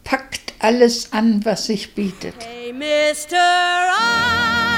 Packt 0.05 0.53
alles 0.59 1.13
an, 1.13 1.45
was 1.45 1.67
sich 1.67 1.95
bietet. 1.95 2.35
Hey, 2.39 2.73
Mr. 2.73 3.37
I 3.37 4.72